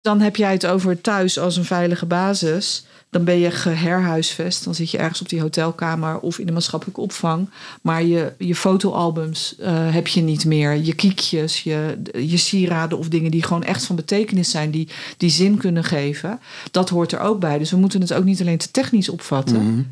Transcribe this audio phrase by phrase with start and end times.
[0.00, 2.84] Dan heb jij het over thuis als een veilige basis.
[3.10, 4.64] Dan ben je geherhuisvest.
[4.64, 7.50] Dan zit je ergens op die hotelkamer of in de maatschappelijke opvang.
[7.82, 10.76] Maar je, je fotoalbums uh, heb je niet meer.
[10.76, 14.70] Je kiekjes, je, je sieraden of dingen die gewoon echt van betekenis zijn.
[14.70, 16.40] Die, die zin kunnen geven.
[16.70, 17.58] Dat hoort er ook bij.
[17.58, 19.62] Dus we moeten het ook niet alleen te technisch opvatten.
[19.62, 19.82] Mhm.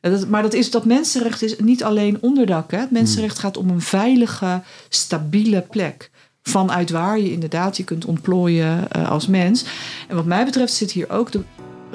[0.00, 2.70] Dat, maar dat, is, dat mensenrecht is niet alleen onderdak.
[2.70, 2.78] Hè?
[2.78, 6.10] Het mensenrecht gaat om een veilige, stabiele plek.
[6.42, 9.64] Vanuit waar je inderdaad je kunt ontplooien uh, als mens.
[10.08, 11.42] En wat mij betreft zit hier ook de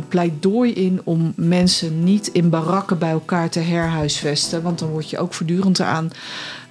[0.08, 4.62] pleidooi in om mensen niet in barakken bij elkaar te herhuisvesten.
[4.62, 6.12] Want dan word je ook voortdurend eraan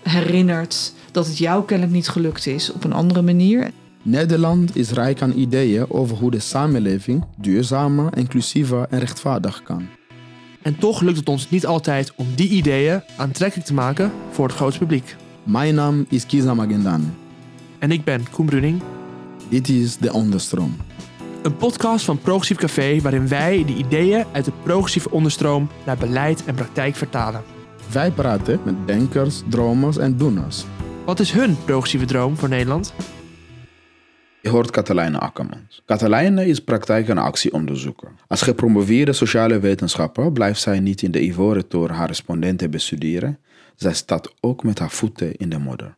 [0.03, 3.71] herinnerd dat het jou kennelijk niet gelukt is op een andere manier.
[4.03, 9.87] Nederland is rijk aan ideeën over hoe de samenleving duurzamer, inclusiever en rechtvaardig kan.
[10.63, 14.57] En toch lukt het ons niet altijd om die ideeën aantrekkelijk te maken voor het
[14.57, 15.17] grote publiek.
[15.43, 17.26] Mijn naam is Kiza Magendan.
[17.79, 18.83] En ik ben Koen Bruning.
[19.49, 20.77] Dit is De Onderstroom.
[21.43, 26.45] Een podcast van Progressief Café waarin wij de ideeën uit de progressieve onderstroom naar beleid
[26.45, 27.43] en praktijk vertalen.
[27.93, 30.65] Wij praten met denkers, dromers en doeners.
[31.05, 32.95] Wat is hun progressieve droom voor Nederland?
[34.43, 35.83] Je hoort Katelijne Akkermans.
[35.87, 38.13] Katelijne is praktijk- en actieonderzoeker.
[38.29, 43.39] Als gepromoveerde sociale wetenschapper blijft zij niet in de ivoren toren haar respondenten bestuderen.
[43.77, 45.97] Zij staat ook met haar voeten in de modder.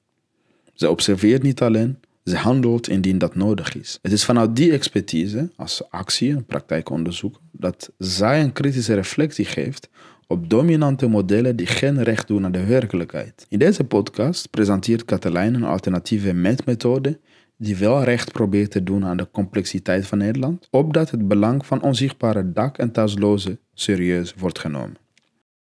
[0.78, 3.98] Ze observeert niet alleen, ze handelt indien dat nodig is.
[4.02, 9.88] Het is vanuit die expertise, als actie- en praktijkonderzoeker, dat zij een kritische reflectie geeft
[10.26, 13.46] op dominante modellen die geen recht doen aan de werkelijkheid.
[13.48, 17.18] In deze podcast presenteert Katelijne een alternatieve meetmethode
[17.56, 21.82] die wel recht probeert te doen aan de complexiteit van Nederland, opdat het belang van
[21.82, 24.96] onzichtbare dak- en thuislozen serieus wordt genomen.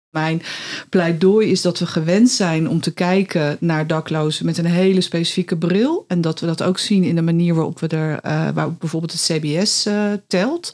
[0.09, 0.41] Mijn
[0.89, 5.57] pleidooi is dat we gewend zijn om te kijken naar daklozen met een hele specifieke
[5.57, 6.05] bril.
[6.07, 9.11] En dat we dat ook zien in de manier waarop we er, uh, waarop bijvoorbeeld
[9.11, 10.73] het CBS uh, telt.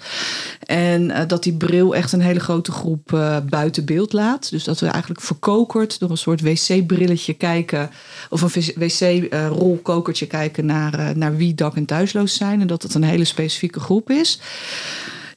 [0.59, 3.09] En uh, dat die bril echt een hele grote groep
[3.49, 4.49] buiten beeld laat.
[4.49, 7.89] Dus dat we eigenlijk verkokerd door een soort wc-brilletje kijken.
[8.29, 12.61] Of een wc-rolkokertje kijken naar, naar wie dak- en thuisloos zijn.
[12.61, 14.39] En dat het een hele specifieke groep is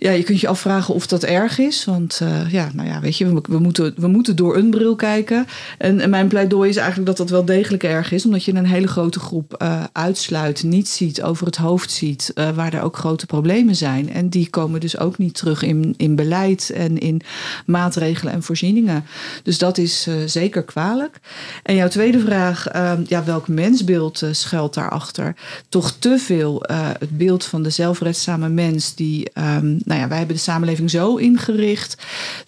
[0.00, 1.84] ja, je kunt je afvragen of dat erg is.
[1.84, 5.46] Want uh, ja, nou ja, weet je, we, moeten, we moeten door een bril kijken.
[5.78, 8.24] En, mijn pleidooi is eigenlijk dat dat wel degelijk erg is.
[8.24, 12.32] Omdat je een hele grote groep uh, uitsluit, niet ziet, over het hoofd ziet.
[12.34, 14.12] Uh, waar er ook grote problemen zijn.
[14.12, 17.20] En die komen dus ook niet terug in, in beleid en in
[17.66, 19.04] maatregelen en voorzieningen.
[19.42, 21.20] Dus dat is zeker kwalijk.
[21.62, 22.66] En jouw tweede vraag,
[23.06, 25.34] ja, welk mensbeeld schuilt daarachter?
[25.68, 26.62] Toch te veel
[26.98, 29.30] het beeld van de zelfredzame mens die...
[29.34, 31.96] Um, nou ja, wij hebben de samenleving zo ingericht.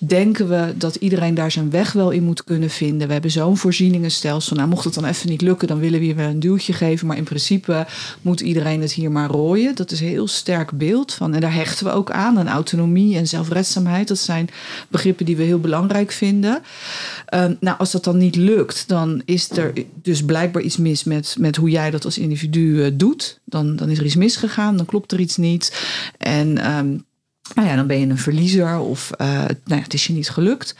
[0.06, 3.06] Denken we dat iedereen daar zijn weg wel in moet kunnen vinden.
[3.06, 4.56] We hebben zo'n voorzieningenstelsel.
[4.56, 7.06] Nou, mocht het dan even niet lukken, dan willen we je wel een duwtje geven.
[7.06, 7.86] Maar in principe
[8.22, 9.74] moet iedereen het hier maar rooien.
[9.74, 11.34] Dat is een heel sterk beeld van.
[11.34, 12.38] En daar hechten we ook aan.
[12.38, 14.08] Aan autonomie en zelfredzaamheid.
[14.08, 14.48] Dat zijn
[14.88, 16.62] begrippen die we heel belangrijk vinden.
[17.34, 19.72] Um, nou, als dat dan niet lukt, dan is er
[20.02, 23.40] dus blijkbaar iets mis met, met hoe jij dat als individu uh, doet.
[23.44, 25.86] Dan, dan is er iets misgegaan, dan klopt er iets niet.
[26.18, 27.04] En um,
[27.54, 30.30] nou ja, dan ben je een verliezer of uh, nou ja, het is je niet
[30.30, 30.76] gelukt.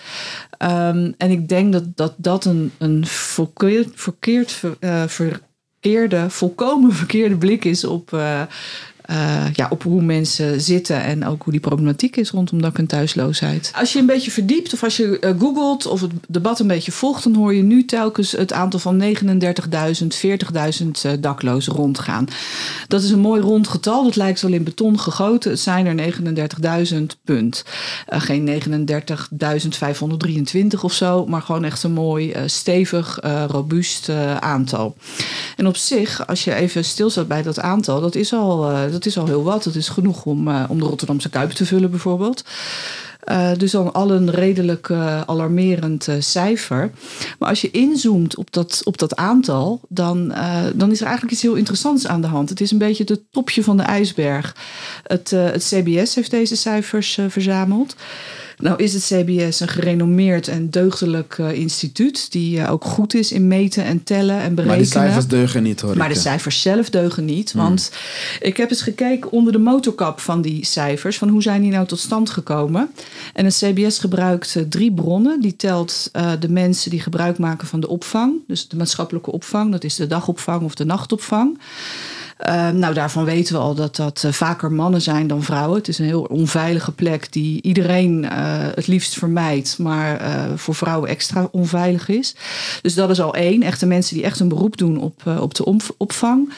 [0.59, 7.37] Um, en ik denk dat dat, dat een, een verkeerd, verkeerd uh, verkeerde, volkomen verkeerde
[7.37, 8.43] blik is op, uh,
[9.11, 12.87] uh, ja, op hoe mensen zitten en ook hoe die problematiek is rondom dak- en
[12.87, 13.73] thuisloosheid.
[13.75, 16.93] Als je een beetje verdiept of als je uh, googelt of het debat een beetje
[16.93, 19.17] volgt, dan hoor je nu telkens het aantal van 39.000, 40.000
[21.07, 22.27] uh, daklozen rondgaan.
[22.89, 25.51] Dat is een mooi rond getal, dat lijkt wel in beton gegoten.
[25.51, 26.13] Het zijn er
[26.93, 27.65] 39.000 punt.
[28.13, 28.63] Uh, geen
[30.75, 34.09] 39.523 of zo, maar gewoon echt een mooi, stevig, robuust
[34.41, 34.97] aantal.
[35.57, 38.71] En op zich, als je even stilstaat bij dat aantal, dat is al,
[39.03, 39.65] dat is al heel wat.
[39.65, 42.45] Dat is genoeg om, uh, om de Rotterdamse Kuip te vullen bijvoorbeeld.
[43.25, 46.91] Uh, dus dan al een redelijk uh, alarmerend cijfer.
[47.39, 50.35] Maar als je inzoomt op dat, op dat aantal, dan,
[50.75, 52.49] dan is er eigenlijk iets heel interessants aan de hand.
[52.49, 54.57] Het is een beetje het topje van de ijsberg.
[55.03, 57.97] Het, het CBS heeft deze cijfers verzameld.
[58.61, 62.33] Nou is het CBS een gerenommeerd en deugdelijk uh, instituut...
[62.33, 64.67] die uh, ook goed is in meten en tellen en berekenen.
[64.67, 67.53] Maar de cijfers deugen niet, hoor Maar de cijfers zelf deugen niet.
[67.53, 67.63] Hmm.
[67.63, 67.93] Want
[68.41, 71.19] ik heb eens gekeken onder de motorkap van die cijfers...
[71.19, 72.91] van hoe zijn die nou tot stand gekomen.
[73.35, 75.41] En het CBS gebruikt uh, drie bronnen.
[75.41, 76.11] Die telt
[76.41, 78.35] de mensen die gebruik maken van de opvang.
[78.47, 81.59] Dus de maatschappelijke opvang, dat is de dagopvang of de nachtopvang...
[82.47, 85.79] Uh, nou, daarvan weten we al dat dat uh, vaker mannen zijn dan vrouwen.
[85.79, 88.31] Het is een heel onveilige plek die iedereen uh,
[88.75, 90.21] het liefst vermijdt, maar
[90.57, 92.35] voor vrouwen extra onveilig is.
[92.83, 93.63] Dus dat is al één.
[93.63, 96.53] Echte mensen die echt een beroep doen op, op de opvang.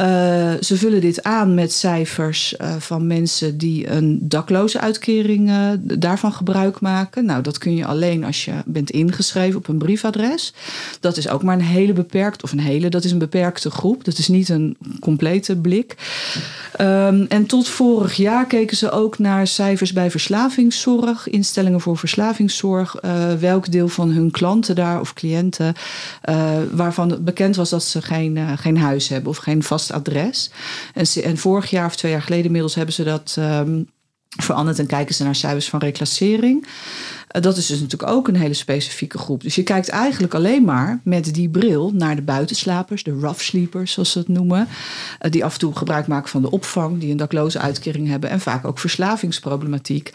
[0.00, 5.68] Uh, ze vullen dit aan met cijfers uh, van mensen die een dakloze uitkering uh,
[5.78, 7.24] daarvan gebruik maken.
[7.24, 10.54] Nou, dat kun je alleen als je bent ingeschreven op een briefadres.
[11.00, 14.04] Dat is ook maar een hele beperkt, of een hele, dat is een beperkte groep.
[14.04, 15.94] Dat is niet een complete blik.
[16.80, 22.96] Um, en tot vorig jaar keken ze ook naar cijfers bij verslavingszorg, instellingen voor verslavingszorg.
[23.40, 25.74] welk deel van hun klanten daar of cliënten,
[26.70, 30.50] waarvan het bekend was dat ze geen, geen huis hebben of geen vast adres.
[30.94, 33.90] En, en, vorig jaar of twee jaar geleden inmiddels hebben ze dat um,
[34.28, 36.66] veranderd en kijken ze naar cijfers van reclassering.
[37.32, 39.42] Uh, dat is dus natuurlijk ook een hele specifieke groep.
[39.42, 43.92] Dus je kijkt eigenlijk alleen maar met die bril naar de buitenslapers, de rough sleepers
[43.92, 44.68] zoals ze het noemen,
[45.22, 48.30] uh, die af en toe gebruik maken van de opvang, die een dakloze uitkering hebben
[48.30, 50.10] en vaak ook verslavingsproblematiek.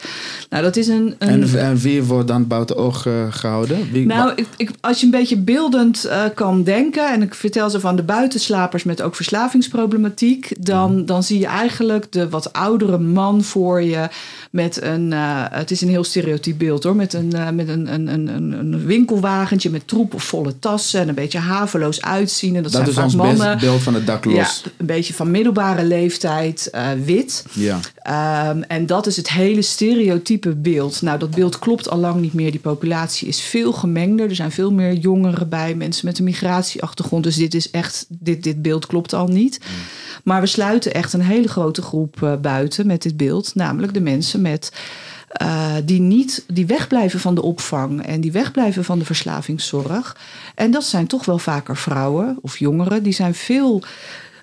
[0.50, 1.14] Nou, dat is een.
[1.18, 1.28] een...
[1.28, 3.92] En, en, wie wordt dan buiten oog uh, gehouden?
[3.92, 7.80] Wie, nou, ik, ik, als je een beetje beeldend kan denken, en ik vertel ze
[7.80, 11.06] van de buitenslapers met ook verslavingsproblematiek, dan, mm.
[11.06, 14.08] dan zie je eigenlijk de wat oudere man voor je
[14.50, 15.12] met een.
[15.50, 16.96] het is een heel stereotyp beeld hoor.
[16.96, 21.00] Met met een, uh, met een, een, een, een winkelwagentje met troep of volle tassen
[21.00, 22.56] en een beetje haveloos uitzien.
[22.56, 23.58] En dat, dat zijn is vaak ons mannen.
[23.58, 24.34] beeld van het dakloos.
[24.34, 27.44] Ja, een beetje van middelbare leeftijd, uh, wit.
[27.52, 27.78] Ja.
[28.50, 31.02] Um, en dat is het hele stereotype beeld.
[31.02, 32.50] Nou, dat beeld klopt al lang niet meer.
[32.50, 34.28] Die populatie is veel gemengder.
[34.28, 37.24] Er zijn veel meer jongeren bij, mensen met een migratieachtergrond.
[37.24, 39.58] Dus dit is echt, dit, dit beeld klopt al niet.
[39.60, 39.74] Mm.
[40.24, 44.00] Maar we sluiten echt een hele grote groep uh, buiten met dit beeld, namelijk de
[44.00, 44.72] mensen met
[45.42, 50.16] uh, die niet die wegblijven van de opvang en die wegblijven van de verslavingszorg.
[50.54, 53.02] En dat zijn toch wel vaker vrouwen of jongeren.
[53.02, 53.82] Die zijn veel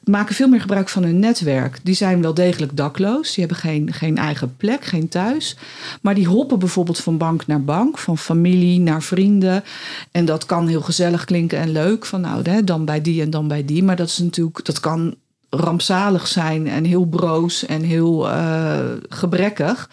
[0.04, 1.80] maken veel meer gebruik van hun netwerk.
[1.84, 3.34] Die zijn wel degelijk dakloos.
[3.34, 5.58] Die hebben geen, geen eigen plek, geen thuis.
[6.02, 9.64] Maar die hoppen bijvoorbeeld van bank naar bank, van familie naar vrienden.
[10.12, 12.06] En dat kan heel gezellig klinken en leuk.
[12.06, 13.84] Van nou, dan bij die en dan bij die.
[13.84, 15.16] Maar dat is natuurlijk, dat kan
[15.50, 19.90] rampzalig zijn en heel broos en heel uh, gebrekkig.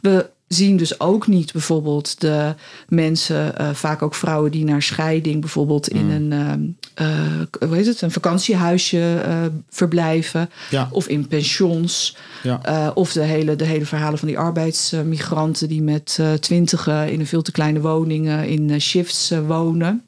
[0.00, 2.54] We zien dus ook niet bijvoorbeeld de
[2.88, 6.32] mensen, uh, vaak ook vrouwen die naar scheiding bijvoorbeeld in mm.
[6.32, 9.22] een, uh, hoe heet het, een vakantiehuisje
[9.70, 10.50] verblijven.
[10.70, 10.88] Ja.
[10.90, 12.16] Of in pensions.
[12.42, 12.90] Ja.
[12.94, 17.42] of de hele, de hele verhalen van die arbeidsmigranten die met twintigen in een veel
[17.42, 20.04] te kleine woningen in shifts wonen.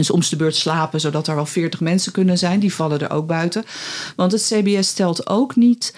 [0.00, 2.60] Dus om de beurt slapen, zodat er wel 40 mensen kunnen zijn.
[2.60, 3.64] Die vallen er ook buiten.
[4.16, 5.94] Want het CBS stelt ook niet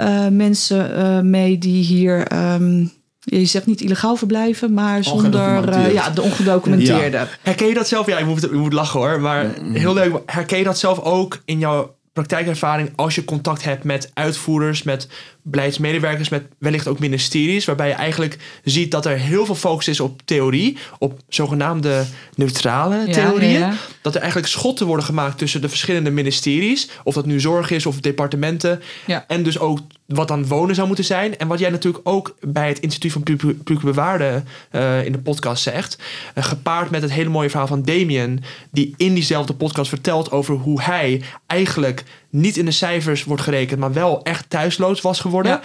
[0.00, 2.32] uh, mensen uh, mee die hier.
[2.52, 7.16] Um, je zegt niet illegaal verblijven, maar zonder uh, ja, de ongedocumenteerde.
[7.16, 7.28] Ja.
[7.42, 8.06] Herken je dat zelf?
[8.06, 9.20] Ja, je moet, je moet lachen hoor.
[9.20, 10.22] Maar heel leuk.
[10.26, 15.08] Herken je dat zelf ook in jouw praktijkervaring als je contact hebt met uitvoerders, met
[15.42, 20.00] beleidsmedewerkers, met wellicht ook ministeries, waarbij je eigenlijk ziet dat er heel veel focus is
[20.00, 22.04] op theorie, op zogenaamde
[22.34, 23.72] neutrale theorieën.
[24.02, 27.86] Dat er eigenlijk schotten worden gemaakt tussen de verschillende ministeries, of dat nu zorg is
[27.86, 28.82] of departementen,
[29.26, 31.38] en dus ook wat dan wonen zou moeten zijn.
[31.38, 34.42] En wat jij natuurlijk ook bij het Instituut van Publieke Bewaarde
[34.72, 35.98] uh, in de podcast zegt,
[36.34, 40.54] uh, gepaard met het hele mooie verhaal van Damien, die in diezelfde podcast vertelt over
[40.54, 45.52] hoe hij eigenlijk niet in de cijfers wordt gerekend, maar wel echt thuisloos was geworden.
[45.52, 45.60] Ja.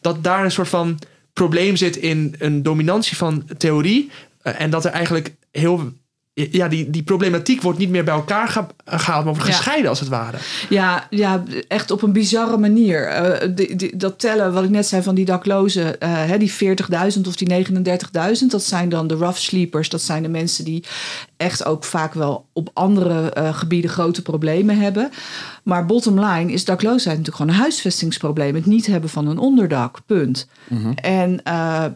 [0.00, 0.98] Dat daar een soort van
[1.32, 4.10] probleem zit in een dominantie van theorie.
[4.42, 5.92] Uh, en dat er eigenlijk heel
[6.50, 9.88] ja, die, die problematiek wordt niet meer bij elkaar ge gehaald, maar wordt gescheiden ja.
[9.88, 10.36] als het ware.
[10.68, 13.08] Ja, ja, echt op een bizarre manier.
[13.08, 16.52] Uh, die, die, dat tellen, wat ik net zei van die daklozen, uh, hè, die
[16.52, 19.88] 40.000 of die 39.000, dat zijn dan de rough sleepers.
[19.88, 20.84] Dat zijn de mensen die
[21.36, 25.10] echt ook vaak wel op andere uh, gebieden grote problemen hebben.
[25.62, 28.54] Maar bottom line is dakloosheid natuurlijk gewoon een huisvestingsprobleem.
[28.54, 30.48] Het niet hebben van een onderdak, punt.
[30.68, 30.92] Mm -hmm.
[30.94, 31.40] En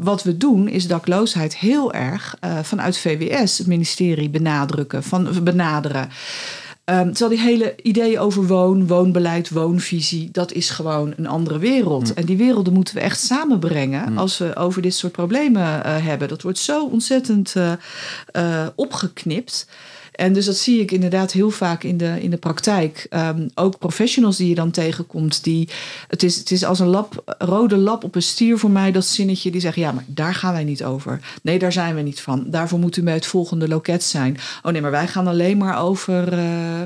[0.00, 6.09] wat we doen is dakloosheid heel erg vanuit VWS, het ministerie, benadrukken, van, benaderen.
[6.90, 12.09] Um, terwijl die hele ideeën over woon, woonbeleid, woonvisie, dat is gewoon een andere wereld.
[12.09, 12.16] Mm.
[12.16, 14.18] En die werelden moeten we echt samenbrengen Mm.
[14.18, 16.28] als we over dit soort problemen uh, hebben.
[16.28, 17.73] Dat wordt zo ontzettend uh,
[18.37, 19.66] uh, opgeknipt.
[20.12, 23.07] En dus dat zie ik inderdaad heel vaak in de, in de praktijk.
[23.11, 25.69] Um, ook professionals die je dan tegenkomt, die.
[26.09, 29.05] Het is, het is als een lap, rode lap op een stier voor mij, dat
[29.05, 31.21] zinnetje die zegt: Ja, maar daar gaan wij niet over.
[31.43, 32.45] Nee, daar zijn we niet van.
[32.47, 34.38] Daarvoor moet u bij het volgende loket zijn.
[34.62, 36.38] Oh nee, maar wij gaan alleen maar over, uh,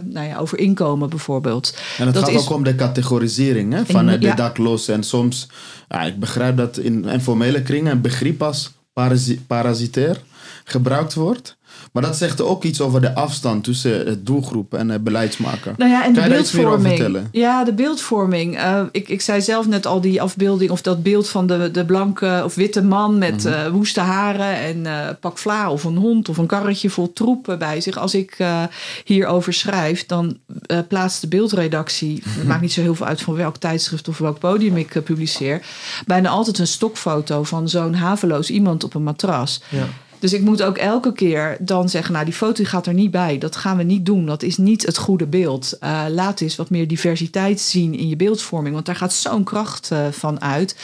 [0.05, 1.77] nou ja, over inkomen bijvoorbeeld.
[1.99, 4.35] En het dat gaat is, ook om de categorisering hè, van In- de ja.
[4.35, 4.95] daklozen.
[4.95, 5.49] En soms,
[5.89, 10.23] ja, ik begrijp dat in informele kringen een begrip als parasi- parasitair
[10.65, 11.57] gebruikt wordt.
[11.93, 15.75] Maar dat zegt ook iets over de afstand tussen het doelgroep en de beleidsmaker.
[15.77, 17.13] Nou ja, en Kan de je daar iets meer over beeldvorming.
[17.13, 17.43] vertellen?
[17.43, 18.57] Ja, de beeldvorming.
[18.59, 21.85] Eh, ik, ik zei zelf net al die afbeelding of dat beeld van de, de
[21.85, 23.53] blanke of witte man met Mhm.
[23.53, 27.49] eh, woeste haren en eh pak vla of een hond of een karretje vol troep
[27.49, 27.97] eh, bij zich.
[27.97, 28.63] Als ik eh,
[29.05, 33.35] hierover schrijf, dan eh, plaatst de beeldredactie, het maakt niet zo heel veel uit van
[33.35, 35.61] welk tijdschrift of welk podium ik eh, publiceer,
[36.07, 39.63] bijna altijd een stokfoto van zo'n haveloos iemand op een matras.
[39.69, 39.85] Ja.
[40.25, 43.39] Dus ik moet ook elke keer dan zeggen, nou die foto gaat er niet bij.
[43.39, 44.27] Dat gaan we niet doen.
[44.27, 45.77] Dat is niet het goede beeld.
[45.81, 48.75] Eh, laat eens wat meer diversiteit zien in je beeldvorming.
[48.75, 50.77] Want daar gaat zo'n kracht eh, van uit.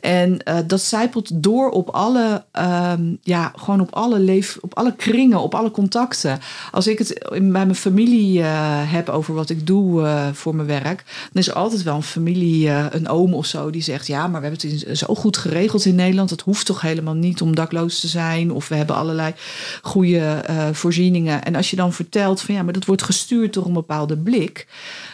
[0.00, 4.94] En eh, dat zijpelt door op alle, ehm, ja, gewoon op alle leef, op alle
[4.96, 6.38] kringen, op alle contacten.
[6.72, 11.42] Als ik het bij mijn familie heb over wat ik doe voor mijn werk, dan
[11.42, 14.46] is er altijd wel een familie, een oom of zo, die zegt: Ja, maar we
[14.46, 16.30] hebben het zo goed geregeld in Nederland.
[16.30, 18.52] Het hoeft toch helemaal niet om dakloos te zijn.
[18.52, 19.34] Of we hebben allerlei
[19.82, 21.44] goede eh, voorzieningen.
[21.44, 24.66] En als je dan vertelt van ja, maar dat wordt gestuurd door een bepaalde blik.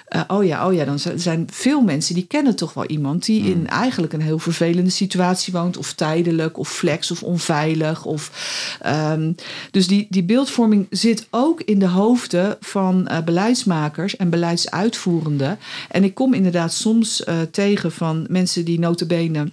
[0.06, 3.50] Eh, oh ja, oh ja, dan zijn veel mensen die kennen toch wel iemand die
[3.50, 8.04] in eigenlijk een heel vervelende situatie woont, of tijdelijk, of flex, of onveilig.
[8.04, 8.30] Of,
[8.82, 9.32] ehm,
[9.70, 15.58] dus die, die beeldvorming zit ook in de hoofden van eh, beleidsmakers en beleidsuitvoerenden.
[15.90, 19.52] En ik kom inderdaad soms tegen van mensen die notabene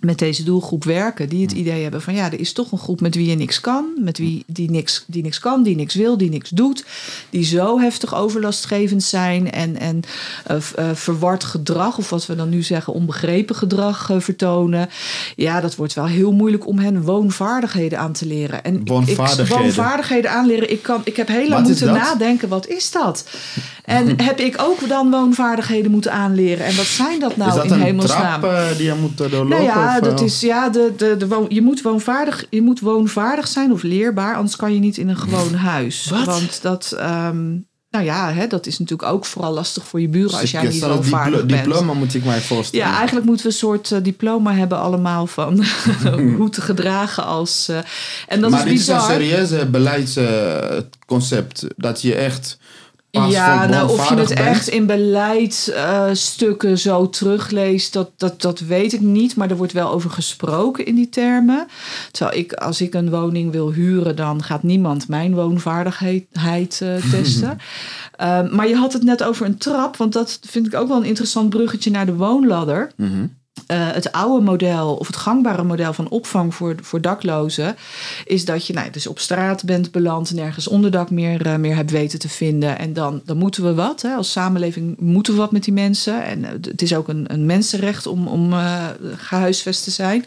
[0.00, 3.00] met deze doelgroep werken, die het idee hebben van ja, er is toch een groep
[3.00, 6.16] met wie je niks kan, met wie die niks, die niks kan, die niks wil,
[6.16, 6.84] die niks doet,
[7.30, 10.02] die zo heftig overlastgevend zijn en, en
[10.46, 14.88] eh, verward gedrag, of wat we dan nu zeggen, onbegrepen gedrag eh, vertonen.
[15.36, 18.64] Ja, dat wordt wel heel moeilijk om hen woonvaardigheden aan te leren.
[18.64, 19.56] En Woonvaardigheden.
[19.56, 20.70] Ik, woonvaardigheden aanleren.
[20.70, 23.24] Ik, kan, ik heb heel lang moeten nadenken, wat is dat?
[23.90, 26.66] En heb ik ook dan woonvaardigheden moeten aanleren?
[26.66, 28.40] En wat zijn dat nou is dat in een hemelsnaam?
[28.40, 29.48] trap eh, die je moet eh, doorlopen?
[29.48, 32.62] Nou ja, of, dat eh, is, ja de, de, de woon- je, moet woonvaardig, je
[32.62, 36.06] moet woonvaardig zijn of leerbaar, anders kan je niet in een gewoon huis.
[36.10, 36.24] Wat?
[36.24, 37.48] Want dat, ehm,
[37.90, 40.80] nou ja, hè, dat is natuurlijk ook vooral lastig voor je buren als jij niet
[40.84, 41.64] woonvaardig diplo- bent.
[41.64, 42.86] diploma moet ik mij voorstellen.
[42.86, 45.64] Ja, eigenlijk moeten we een soort diploma hebben allemaal van
[46.36, 47.68] hoe te gedragen als...
[47.68, 47.76] eh,
[48.28, 48.96] en dat maar is dit bizar.
[48.96, 51.64] is een serieuze beleidsconcept.
[51.76, 52.58] dat je echt
[53.10, 54.40] Ja, nou, of je het bent.
[54.40, 59.36] echt in beleidsstukken zo terugleest, dat, dat, dat weet ik niet.
[59.36, 61.66] Maar er wordt wel over gesproken in die termen.
[62.10, 67.58] Terwijl ik, als ik een woning wil huren, dan gaat niemand mijn woonvaardigheid eh, testen.
[68.16, 70.96] Ehm, maar je had het net over een trap, want dat vind ik ook wel
[70.96, 72.92] een interessant bruggetje naar de woonladder.
[72.96, 73.26] Mhm.
[73.66, 77.76] Eh, het oude model of het gangbare model van opvang voor, voor daklozen
[78.24, 81.90] is dat je nou, dus op straat bent beland, nergens onderdak meer, eh, meer hebt
[81.90, 82.78] weten te vinden.
[82.78, 84.02] En dan, dan moeten we wat.
[84.02, 84.14] Hè.
[84.14, 86.24] Als samenleving moeten we wat met die mensen.
[86.24, 88.84] En eh, het is ook een, een mensenrecht om, om eh,
[89.16, 90.24] gehuisvest te zijn.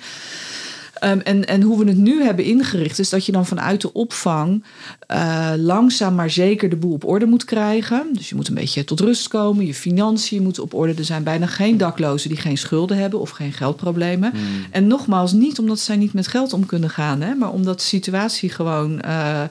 [1.04, 3.94] Ehm, en, en hoe we het nu hebben ingericht, is dat je dan vanuit de
[3.94, 4.64] opvang
[5.08, 8.08] eh, langzaam maar zeker de boel op orde moet krijgen.
[8.14, 10.94] Dus je moet een beetje tot rust komen, je financiën moeten op orde.
[10.94, 14.34] Er zijn bijna geen daklozen die geen schulden hebben of geen geldproblemen.
[14.72, 17.86] En nogmaals, niet omdat zij niet met geld om kunnen gaan, hè, maar omdat de
[17.86, 19.02] situatie gewoon.
[19.02, 19.44] eh,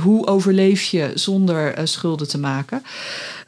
[0.00, 2.82] hoe overleef je zonder eh, schulden te maken?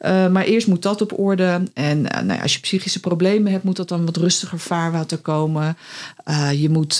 [0.00, 1.62] Uh, maar eerst moet dat op orde.
[1.74, 5.18] En uh, nou ja, als je psychische problemen hebt, moet dat dan wat rustiger vaarwater
[5.18, 5.76] komen.
[6.52, 6.98] Je, moet,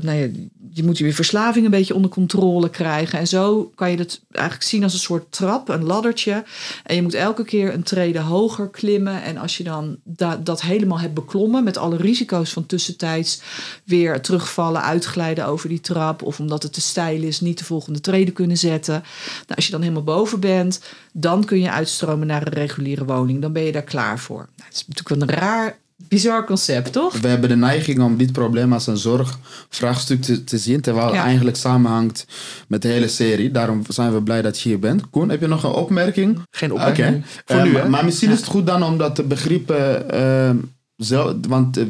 [0.00, 0.28] nou ja,
[0.74, 3.18] je moet je verslaving een beetje onder controle krijgen.
[3.18, 6.44] En zo kan je het eigenlijk zien als een soort trap, een laddertje.
[6.84, 9.22] En je moet elke keer een trede hoger klimmen.
[9.22, 13.40] En als je dan da dat helemaal hebt beklommen, met alle risico's van tussentijds
[13.84, 16.22] weer terugvallen, uitglijden over die trap.
[16.22, 18.94] Of omdat het te steil is, niet de volgende trede kunnen zetten.
[18.94, 20.80] Nou, als je dan helemaal boven bent,
[21.12, 23.42] dan kun je uitstromen naar een reguliere woning.
[23.42, 24.48] Dan ben je daar klaar voor.
[24.56, 27.18] Nou, het is natuurlijk een raar, bizar concept, toch?
[27.20, 31.14] We hebben de neiging om dit probleem als een zorgvraagstuk te, te zien, terwijl het
[31.14, 31.24] Ja.
[31.24, 32.26] eigenlijk samenhangt
[32.68, 33.50] met de hele serie.
[33.50, 35.10] Daarom zijn we blij dat je hier bent.
[35.10, 36.38] Koen, heb je nog een opmerking?
[36.50, 37.16] Geen opmerking.
[37.16, 37.26] Oké.
[37.46, 37.88] Voor Eh, nu, maar, hè?
[37.88, 40.56] maar misschien is het goed dan om dat begrip eh, eh,
[40.96, 41.84] zelf, want eh,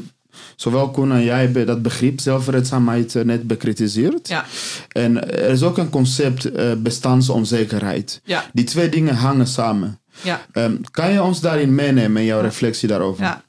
[0.57, 4.29] zowel Koen en jij hebben dat begrip zelfredzaamheid eh, net bekritiseerd.
[4.29, 4.45] Ja.
[4.89, 8.21] En er is ook een concept eh, bestandsonzekerheid.
[8.25, 8.45] Ja.
[8.53, 10.01] Die twee dingen hangen samen.
[10.23, 10.41] Ja.
[10.53, 13.25] Ehm, kan je ons daarin meenemen in jouw reflectie daarover?
[13.25, 13.43] Ja.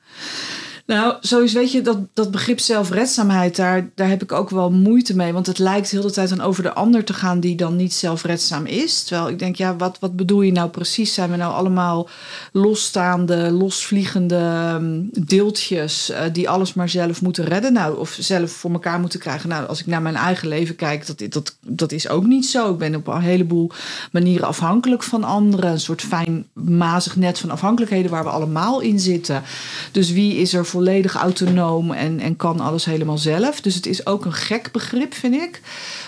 [0.86, 5.16] Nou, sowieso weet je, dat, dat begrip zelfredzaamheid, daar, daar heb ik ook wel moeite
[5.16, 5.34] mee.
[5.34, 7.94] Want het lijkt heel de tijd dan over de ander te gaan die dan niet
[7.94, 9.04] zelfredzaam is.
[9.04, 11.14] Terwijl ik denk, ja, wat, wat bedoel je nou precies?
[11.14, 12.10] Zijn we nou allemaal
[12.52, 17.74] losstaande, losvliegende ehm, deeltjes uh, die alles maar zelf moeten redden?
[17.74, 19.50] Nou, of zelf voor elkaar moeten krijgen?
[19.50, 22.72] Nou, als ik naar mijn eigen leven kijk, dat, dat, dat is ook niet zo.
[22.72, 23.72] Ik ben op een heleboel
[24.12, 25.72] manieren afhankelijk van anderen.
[25.72, 29.44] Een soort fijn mazig net van afhankelijkheden waar we allemaal in zitten.
[29.92, 33.62] Dus wie is er volledig autonoom en, en kan alles helemaal zelf.
[33.62, 35.62] Dus het is ook een gek begrip, vind ik.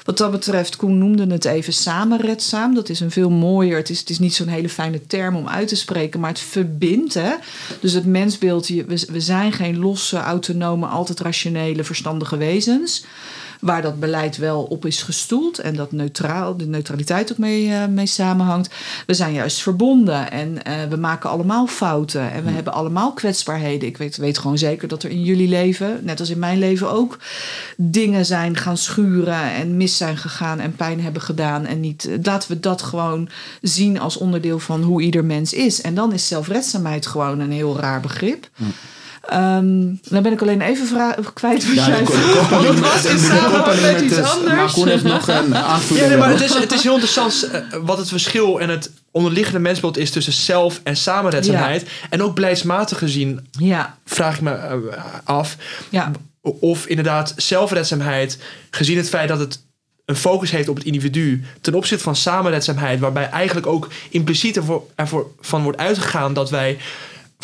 [0.04, 2.74] Wat dat betreft, Koen noemde het even samenredzaam.
[2.76, 3.78] Dat is een veel mooier.
[3.78, 6.40] Het is, het is niet zo'n hele fijne term om uit te spreken, maar het
[6.40, 7.14] verbindt.
[7.14, 7.34] Hè?
[7.80, 13.06] Dus het mensbeeld, we, we zijn geen losse, autonome, altijd rationele, verstandige wezens
[13.62, 17.86] waar dat beleid wel op is gestoeld en dat neutraal, de neutraliteit ook mee, uh,
[17.86, 18.74] mee samenhangt.
[19.06, 23.88] We zijn juist verbonden en uh, we maken allemaal fouten en we hebben allemaal kwetsbaarheden.
[23.88, 26.92] Ik weet, weet gewoon zeker dat er in jullie leven, net als in mijn leven
[26.92, 27.18] ook,
[27.78, 31.66] dingen zijn gaan schuren en mis zijn gegaan en pijn hebben gedaan.
[31.66, 33.30] En niet, laten we dat gewoon
[33.62, 35.82] zien als onderdeel van hoe ieder mens is.
[35.82, 38.50] En dan is zelfredzaamheid gewoon een heel raar begrip.
[39.34, 40.88] Um, dan ben ik alleen even
[41.34, 42.80] kwijt wat ja, jij vroeg.
[42.80, 44.56] Was in samenhang met iets anders.
[44.56, 46.06] Maar Koen heeft nog een aanvulling.
[46.06, 48.92] Ja, nee, maar het is, het is heel interessant uh, wat het verschil en het
[49.12, 51.82] onderliggende mensbeeld is tussen zelf- en samenredzaamheid.
[51.82, 51.88] Ja.
[52.10, 53.98] En ook beleidsmatig gezien ja.
[54.06, 55.56] vraag ik me uh, af
[56.42, 58.38] of inderdaad zelfredzaamheid,
[58.70, 59.64] gezien het feit dat het
[60.06, 64.84] een focus heeft op het individu ten opzichte van samenredzaamheid, waarbij eigenlijk ook impliciet ervoor,
[64.96, 66.78] ervoor van wordt uitgegaan dat wij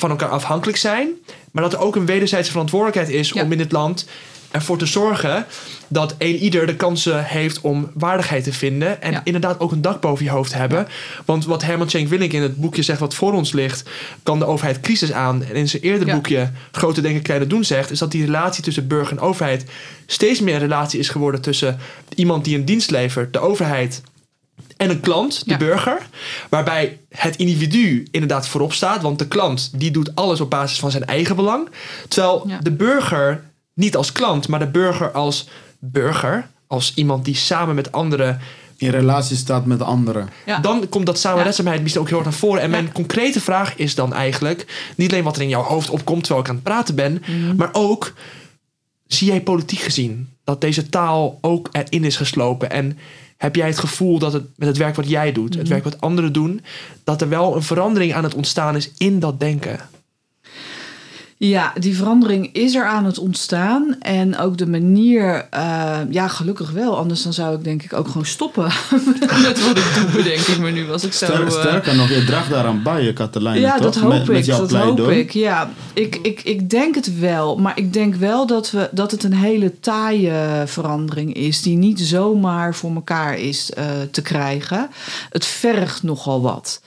[0.01, 1.09] van elkaar afhankelijk zijn.
[1.51, 4.05] Maar dat er ook een wederzijdse verantwoordelijkheid is om in het land
[4.51, 5.45] ervoor te zorgen
[5.87, 9.01] dat een ieder de kansen heeft om waardigheid te vinden.
[9.01, 10.87] En inderdaad ook een dak boven je hoofd hebben.
[11.25, 13.89] Want wat Herman Cenk Willink in het boekje zegt wat voor ons ligt,
[14.23, 15.43] kan de overheid crisis aan.
[15.43, 18.87] En in zijn eerder boekje Grote Denken, Kleine Doen zegt, is dat die relatie tussen
[18.87, 19.65] burger en overheid
[20.05, 21.79] steeds meer een relatie is geworden tussen
[22.15, 24.01] iemand die een dienst levert, de overheid
[24.81, 26.07] en een klant, de burger,
[26.49, 30.91] waarbij het individu inderdaad voorop staat, want de klant die doet alles op basis van
[30.91, 31.69] zijn eigen belang,
[32.07, 35.47] terwijl de burger niet als klant, maar de burger als
[35.79, 38.39] burger, als iemand die samen met anderen
[38.77, 40.29] in relatie staat met anderen.
[40.61, 42.61] Dan komt dat samenredzaamheid misschien ook heel erg naar voren.
[42.61, 46.23] En mijn concrete vraag is dan eigenlijk niet alleen wat er in jouw hoofd opkomt
[46.23, 47.55] terwijl ik aan het praten ben, mhm.
[47.55, 48.13] maar ook
[49.07, 52.97] zie jij politiek gezien dat deze taal ook erin is geslopen en
[53.41, 55.71] heb jij het gevoel dat het met het werk wat jij doet, het mhm.
[55.71, 56.61] werk wat anderen doen,
[57.03, 59.79] dat er wel een verandering aan het ontstaan is in dat denken?
[61.43, 63.95] Ja, die verandering is er aan het ontstaan.
[63.99, 66.97] En ook de manier, uh, ja, gelukkig wel.
[66.97, 68.63] Anders dan zou ik denk ik ook gewoon stoppen
[69.43, 70.91] met wat ik doe, denk ik me nu.
[70.91, 73.59] Als ik zo, Sterker, uh, sterker nog, je draagt daaraan bij, Katelijn.
[73.59, 73.83] Ja, toch?
[73.83, 74.27] dat hoop met, ik.
[74.27, 75.31] Met dat hoop ik.
[75.31, 77.57] Ja, ik, ik, ik denk het wel.
[77.57, 81.61] Maar ik denk wel dat, we, dat het een hele taaie verandering is.
[81.61, 84.89] Die niet zomaar voor elkaar is uh, te krijgen.
[85.29, 86.81] Het vergt nogal wat.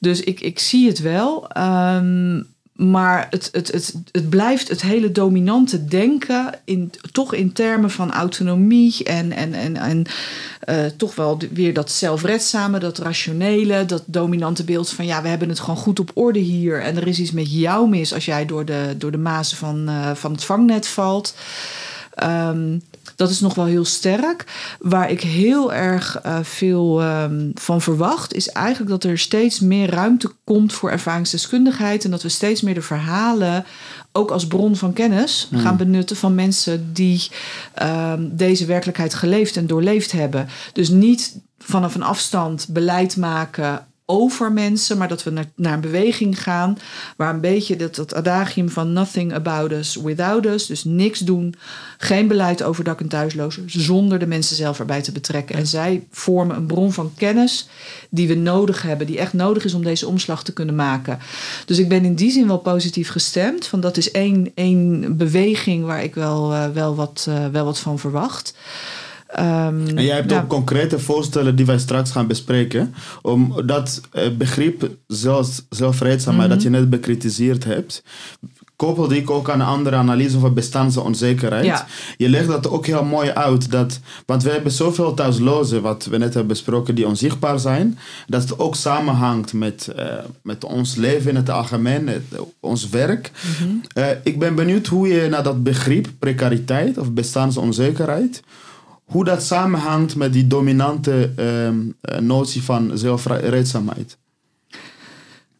[0.00, 1.48] Dus ik, ik zie het wel.
[1.58, 7.90] Um, maar het, het, het, het blijft het hele dominante denken, in, toch in termen
[7.90, 10.04] van autonomie en, en, en, en
[10.68, 15.48] uh, toch wel weer dat zelfredzame, dat rationele, dat dominante beeld van ja, we hebben
[15.48, 18.46] het gewoon goed op orde hier en er is iets met jou mis als jij
[18.46, 21.34] door de, door de mazen van, uh, van het vangnet valt.
[22.22, 22.82] Um,
[23.16, 24.44] dat is nog wel heel sterk.
[24.78, 29.90] Waar ik heel erg uh, veel um, van verwacht, is eigenlijk dat er steeds meer
[29.90, 32.04] ruimte komt voor ervaringsdeskundigheid.
[32.04, 33.64] En dat we steeds meer de verhalen
[34.12, 35.58] ook als bron van kennis mm.
[35.58, 37.28] gaan benutten van mensen die
[37.82, 40.48] um, deze werkelijkheid geleefd en doorleefd hebben.
[40.72, 45.80] Dus niet vanaf een afstand beleid maken over mensen, maar dat we naar, naar een
[45.80, 46.78] beweging gaan
[47.16, 51.54] waar een beetje dat, dat adagium van nothing about us without us, dus niks doen,
[51.98, 55.56] geen beleid over dak- en thuislozen, zonder de mensen zelf erbij te betrekken.
[55.56, 57.68] En zij vormen een bron van kennis
[58.10, 61.18] die we nodig hebben, die echt nodig is om deze omslag te kunnen maken.
[61.66, 65.84] Dus ik ben in die zin wel positief gestemd, van dat is één, één beweging
[65.84, 68.54] waar ik wel, uh, wel, wat, uh, wel wat van verwacht.
[69.38, 72.94] Um, en jij hebt ook concrete voorstellen die wij straks gaan bespreken.
[73.22, 76.62] Om dat uh, begrip zelfs, zelfredzaamheid mm -hmm.
[76.62, 78.02] dat je net bekritiseerd hebt,
[78.76, 81.64] koppelde ik ook aan een andere analyse van bestaansonzekerheid.
[81.64, 81.86] Ja.
[82.16, 83.70] Je legt dat ook heel mooi uit.
[83.70, 87.98] Dat, want we hebben zoveel thuislozen, wat we net hebben besproken, die onzichtbaar zijn.
[88.26, 90.04] Dat het ook samenhangt met, uh,
[90.42, 92.22] met ons leven in het algemeen, het,
[92.60, 93.30] ons werk.
[93.42, 93.80] Mm -hmm.
[93.98, 98.42] uh, ik ben benieuwd hoe je naar dat begrip precariteit of bestaansonzekerheid
[99.14, 104.18] hoe dat samenhangt met die dominante um, notie van zelfredzaamheid.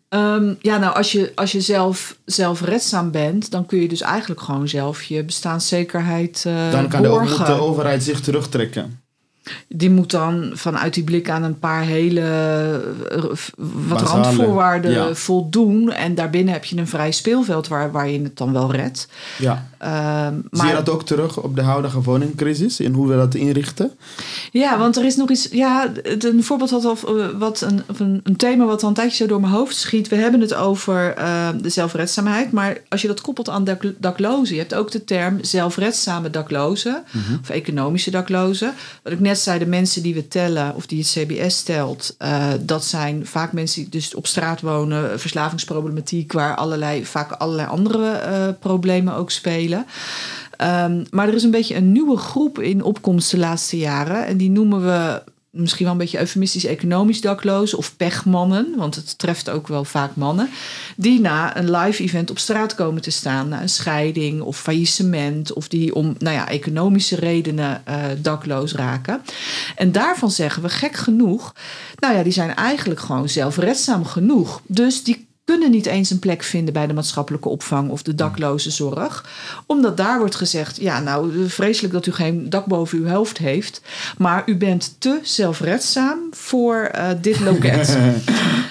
[0.09, 4.40] Um, ja, nou, als je, als je zelf zelfredzaam bent, dan kun je dus eigenlijk
[4.40, 7.47] gewoon zelf je bestaanszekerheid uh, Dan kan borgen.
[7.47, 9.04] de, de overheid zich terugtrekken.
[9.68, 12.20] Die moet dan vanuit die blik aan een paar hele
[13.11, 13.22] eh,
[13.88, 15.92] wat randvoorwaarden voldoen.
[15.92, 19.09] En daarbinnen heb je een vrij speelveld waar, waar je het dan wel redt.
[19.38, 19.68] Ja.
[19.83, 22.80] Uh, Zie je dat ook terug op de huidige woningcrisis?
[22.80, 23.90] In hoe we dat inrichten?
[24.50, 25.48] Ja, want er is nog iets.
[25.50, 29.16] Ja, een voorbeeld wat, of, eh, wat een, een, een, thema wat al een tijdje
[29.16, 30.09] zo door mijn hoofd schiet.
[30.09, 32.52] We hebben het over uh, de zelfredzaamheid.
[32.52, 37.04] Maar als je dat koppelt aan dak, daklozen, je hebt ook de term zelfredzame daklozen.
[37.11, 37.38] Mhm.
[37.40, 38.74] Of economische daklozen.
[39.02, 42.53] Wat ik net zei, de mensen die we tellen, of die het CBS telt, uh,
[42.61, 48.20] dat zijn vaak mensen die dus op straat wonen, verslavingsproblematiek, waar allerlei, vaak allerlei andere
[48.29, 49.87] uh, problemen ook spelen.
[50.59, 54.27] Um, maar er is een beetje een nieuwe groep in opkomst de laatste jaren.
[54.27, 55.23] En die noemen we
[55.55, 60.17] misschien wel een beetje eufemistisch economisch daklozen of pechmannen, want het treft ook wel vaak
[60.17, 60.49] mannen,
[60.97, 65.53] die na een live event op straat komen te staan, na een scheiding of faillissement,
[65.53, 69.23] of die om nou ja, economische redenen uh, dakloos raken.
[69.77, 71.55] En daarvan zeggen we gek genoeg,
[71.99, 74.61] nou ja, die zijn eigenlijk gewoon zelfredzaam genoeg.
[74.67, 78.70] Dus die kunnen niet eens een plek vinden bij de maatschappelijke opvang of de dakloze
[78.70, 79.24] zorg.
[79.66, 83.80] Omdat daar wordt gezegd: ja, nou, vreselijk dat u geen dak boven uw hoofd heeft.
[84.18, 87.96] Maar u bent te zelfredzaam voor uh, dit loket.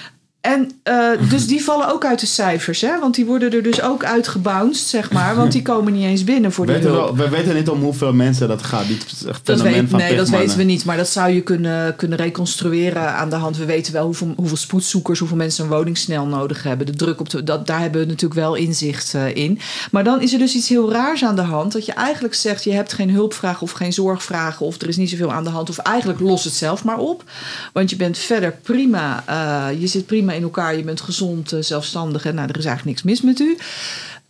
[0.44, 2.98] En uh, dus die vallen ook uit de cijfers, hè?
[2.98, 5.36] Want die worden er dus ook uitgebounced, zeg maar.
[5.36, 7.16] Want die komen niet eens binnen voor die hulp.
[7.16, 8.86] we weten niet om hoeveel mensen dat gaat.
[8.86, 8.98] Die
[9.42, 10.84] dat weet, nee, dat weten we niet.
[10.84, 13.56] Maar dat zou je kunnen, kunnen reconstrueren aan de hand.
[13.56, 16.86] We weten wel hoeveel, hoeveel spoedzoekers, hoeveel mensen een woning snel nodig hebben.
[16.86, 19.58] De druk op de, dat, daar hebben we natuurlijk wel inzicht uh, in.
[19.90, 21.72] Maar dan is er dus iets heel raars aan de hand.
[21.72, 24.66] Dat je eigenlijk zegt, je hebt geen hulpvragen of geen zorgvragen.
[24.66, 25.68] Of er is niet zoveel aan de hand.
[25.68, 27.24] Of eigenlijk los het zelf maar op.
[27.72, 29.24] Want je bent verder prima.
[29.28, 30.76] Uh, je zit prima in elkaar.
[30.76, 33.56] Je bent gezond, uh, zelfstandig en nou, er is eigenlijk niks mis met u.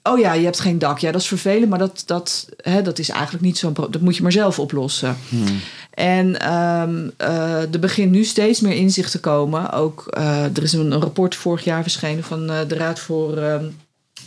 [0.07, 0.99] Oh ja, je hebt geen dak.
[0.99, 4.17] Ja, dat is vervelend, maar dat, dat, hè, dat is eigenlijk niet zo'n Dat moet
[4.17, 5.17] je maar zelf oplossen.
[5.29, 5.61] Hmm.
[5.90, 9.73] En um, uh, er begint nu steeds meer inzicht te komen.
[9.73, 13.37] Ook uh, er is een, een, rapport vorig jaar verschenen van uh, de Raad voor
[13.37, 13.64] ehm,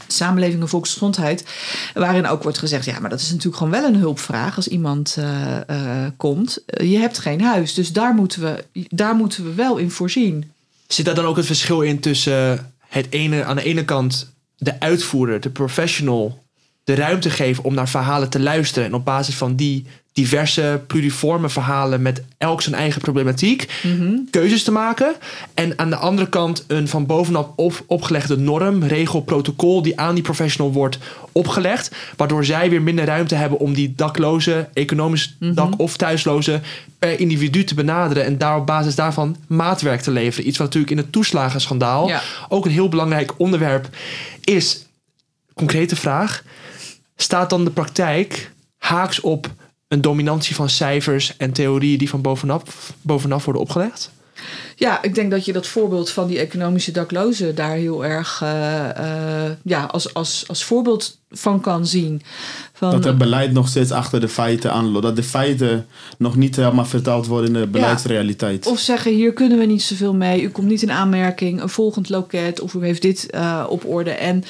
[0.08, 1.46] Samenleving en Volksgezondheid.
[1.94, 5.18] Waarin ook wordt gezegd: ja, maar dat is natuurlijk gewoon wel een hulpvraag als iemand
[6.18, 6.64] komt.
[6.66, 7.74] je hebt geen huis.
[7.74, 10.52] Dus daar moeten, we, daar moeten we wel in voorzien.
[10.88, 14.80] Zit daar dan ook het verschil in tussen het ene, aan de ene kant de
[14.80, 16.47] uitvoerder, de professional,
[16.88, 21.50] de ruimte geven om naar verhalen te luisteren en op basis van die diverse pluriforme
[21.50, 24.16] verhalen met elk zijn eigen problematiek mhm.
[24.32, 25.16] keuzes te maken.
[25.54, 30.14] En aan de andere kant een van bovenaf op, opgelegde norm, regel, protocol die aan
[30.14, 30.98] die professional wordt
[31.32, 31.96] opgelegd.
[32.16, 35.54] Waardoor zij weer minder ruimte hebben om die dakloze, economisch mhm.
[35.54, 36.62] dak- of thuisloze
[37.00, 38.26] per individu te benaderen.
[38.26, 40.48] En daar op basis daarvan maatwerk te leveren.
[40.48, 42.12] Iets wat natuurlijk in het toeslagenschandaal
[42.50, 43.90] ook een heel belangrijk onderwerp
[44.44, 44.86] is.
[45.54, 46.44] Concrete vraag.
[47.20, 49.50] Staat dan de praktijk haaks op
[49.88, 54.12] een dominantie van cijfers en theorieën die van bovenaf, bovenaf worden opgelegd?
[54.76, 58.50] Ja, ik denk dat je dat voorbeeld van die economische daklozen daar heel erg uh,
[59.00, 62.22] uh, ja, als, als, als voorbeeld van kan zien.
[62.74, 65.04] Van, dat het beleid nog steeds achter de feiten aanloopt.
[65.04, 68.66] Dat de feiten nog niet helemaal vertaald worden in de beleidsrealiteit.
[68.66, 70.42] Ja, of zeggen, hier kunnen we niet zoveel mee.
[70.42, 71.62] U komt niet in aanmerking.
[71.62, 72.60] Een volgend loket.
[72.60, 74.12] Of u heeft dit uh, op orde.
[74.12, 74.44] En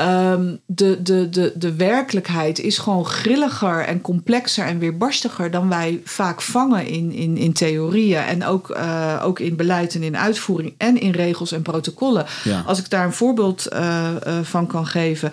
[0.00, 6.00] Um, de, de, de, de werkelijkheid is gewoon grilliger en complexer en weerbarstiger dan wij
[6.04, 8.22] vaak vangen in, in, in theorieën.
[8.22, 12.26] En ook, uh, ook in beleid en in uitvoering en in regels en protocollen.
[12.44, 12.62] Ja.
[12.66, 15.32] Als ik daar een voorbeeld uh, uh, van kan geven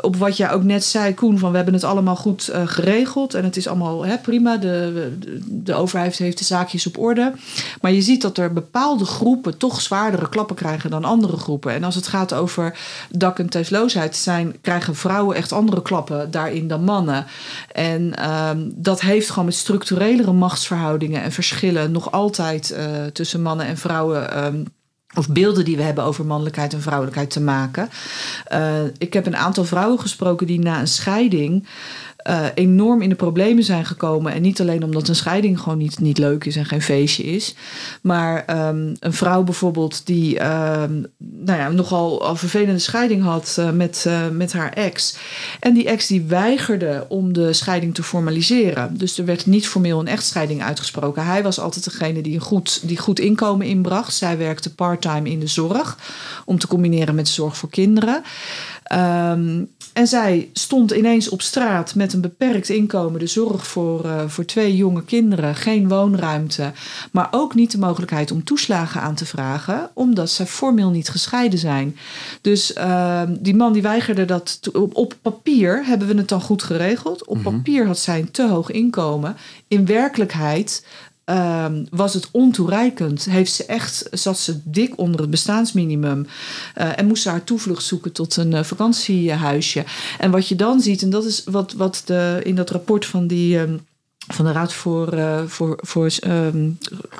[0.00, 3.34] op wat jij ook net zei, Koen, van we hebben het allemaal goed uh, geregeld
[3.34, 4.56] en het is allemaal hè, prima.
[4.56, 7.32] De, de, overheid heeft de zaakjes op orde.
[7.80, 11.72] Maar je ziet dat er bepaalde groepen toch zwaardere klappen krijgen dan andere groepen.
[11.72, 12.78] En als het gaat over
[13.10, 17.26] dak- en thuisloosheid, zijn, krijgen vrouwen echt andere klappen daarin dan mannen.
[17.72, 23.66] En um, dat heeft gewoon met structurelere machtsverhoudingen en verschillen nog altijd uh, tussen mannen
[23.66, 24.44] en vrouwen.
[24.44, 24.64] Um,
[25.14, 27.88] of beelden die we hebben over mannelijkheid en vrouwelijkheid te maken.
[28.52, 31.66] Uh, ik heb een aantal vrouwen gesproken die na een scheiding
[32.28, 34.32] uh, enorm in de problemen zijn gekomen.
[34.32, 37.54] En niet alleen omdat een scheiding gewoon niet, niet leuk is en geen feestje is.
[38.00, 43.70] Maar um, een vrouw bijvoorbeeld die um, nou ja, nogal een vervelende scheiding had uh,
[43.70, 45.16] met, uh, met haar ex.
[45.60, 48.98] En die ex die weigerde om de scheiding te formaliseren.
[48.98, 51.24] Dus er werd niet formeel een echtscheiding uitgesproken.
[51.26, 54.14] Hij was altijd degene die een goed, die goed inkomen inbracht.
[54.14, 55.98] Zij werkte parttime in de zorg
[56.44, 58.22] om te combineren met zorg voor kinderen.
[58.88, 64.22] Ehm, en zij stond ineens op straat met een beperkt inkomen, de zorg voor, uh,
[64.26, 66.72] voor twee jonge kinderen, geen woonruimte,
[67.12, 71.58] maar ook niet de mogelijkheid om toeslagen aan te vragen, omdat zij formeel niet gescheiden
[71.58, 71.96] zijn.
[72.40, 74.60] Dus uh, die man die weigerde dat.
[74.72, 77.26] Op, op, papier hebben we het dan goed geregeld.
[77.26, 77.44] Op mhm.
[77.44, 79.36] papier had zij een te hoog inkomen.
[79.68, 80.86] In werkelijkheid
[81.28, 83.24] Ehm, was het ontoereikend.
[83.24, 86.26] Heeft ze echt, zat ze dik onder het bestaansminimum.
[86.78, 89.84] Uh, en moest ze haar toevlucht zoeken tot een uh, vakantiehuisje.
[90.18, 93.26] En wat je dan ziet, en dat is wat, wat de, in dat rapport van
[93.26, 93.58] die.
[93.58, 93.86] Um,
[94.28, 96.78] van de Raad voor, uh, voor, voor um,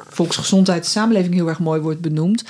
[0.09, 2.45] Volksgezondheid en Samenleving heel erg mooi wordt benoemd.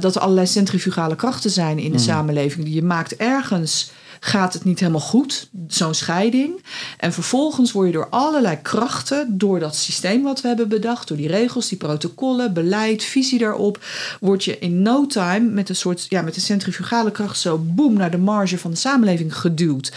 [0.00, 2.04] dat er allerlei centrifugale krachten zijn in de mm.
[2.04, 2.64] samenleving.
[2.64, 6.62] Die je maakt ergens gaat het niet helemaal goed, zo'n scheiding.
[6.96, 11.16] En vervolgens word je door allerlei krachten, door dat systeem wat we hebben bedacht, door
[11.16, 13.84] die regels, die protocollen, beleid, visie daarop,
[14.20, 17.94] word je in no time met een soort, ja, met een centrifugale kracht zo boem
[17.94, 19.92] naar de marge van de samenleving geduwd.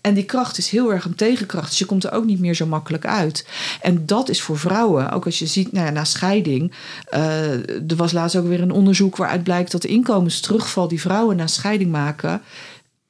[0.00, 2.54] En die kracht is heel erg een tegenkracht, dus je komt er ook niet meer
[2.54, 3.46] zo makkelijk uit.
[3.80, 6.72] En dat is voor vrouwen, ook als je ziet nou na scheiding,
[7.14, 11.36] uh, er was laatst ook weer een onderzoek waaruit blijkt dat de inkomensterugval die vrouwen
[11.36, 12.42] na scheiding maken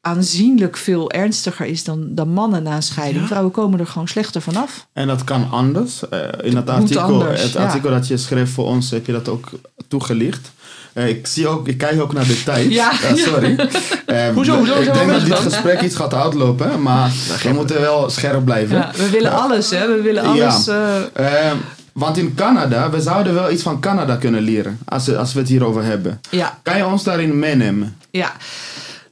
[0.01, 3.27] aanzienlijk veel ernstiger is dan, dan mannen na een scheiding.
[3.27, 4.87] Vrouwen komen er gewoon slechter vanaf.
[4.93, 6.03] En dat kan anders.
[6.11, 9.51] Uh, in het artikel, het artikel dat je schreef voor ons heb je dat ook
[9.89, 10.51] toegelicht.
[10.95, 12.73] Uh, ik, zie ook, ik kijk ook naar de tijd.
[12.73, 12.93] Ja.
[12.93, 13.59] Uh, sorry.
[14.07, 14.81] Um, hoezo, hoezo?
[14.81, 18.77] Ik denk dat dit gesprek iets gaat uitlopen, maar we moeten wel scherp blijven.
[18.77, 19.87] Ja, we willen alles, hè?
[19.87, 20.65] We willen alles.
[20.65, 21.57] Ja.
[21.93, 25.49] Want in Canada, we zouden wel iets van Canada kunnen leren, als, als we het
[25.49, 26.21] hierover hebben.
[26.31, 26.59] Ja.
[26.63, 27.97] Kan je ons daarin meenemen?
[28.11, 28.33] Ja.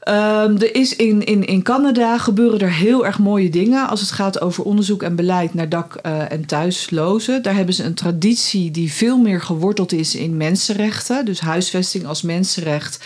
[0.08, 4.10] Um, er is in, in, in Canada gebeuren er heel erg mooie dingen als het
[4.10, 7.42] gaat over onderzoek en beleid naar dak- uh, en thuislozen.
[7.42, 12.22] Daar hebben ze een traditie die veel meer geworteld is in mensenrechten, dus huisvesting als
[12.22, 13.04] mensenrecht.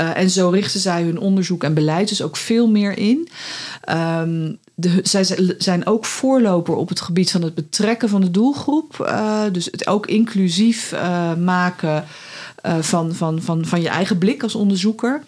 [0.00, 3.28] Uh, en zo richten zij hun onderzoek en beleid dus ook veel meer in.
[4.20, 8.96] Um, de, zij zijn ook voorloper op het gebied van het betrekken van de doelgroep.
[9.00, 10.94] Uh, dus het ook inclusief
[11.38, 12.04] maken
[12.80, 15.22] van, van, van, van je eigen blik als onderzoeker.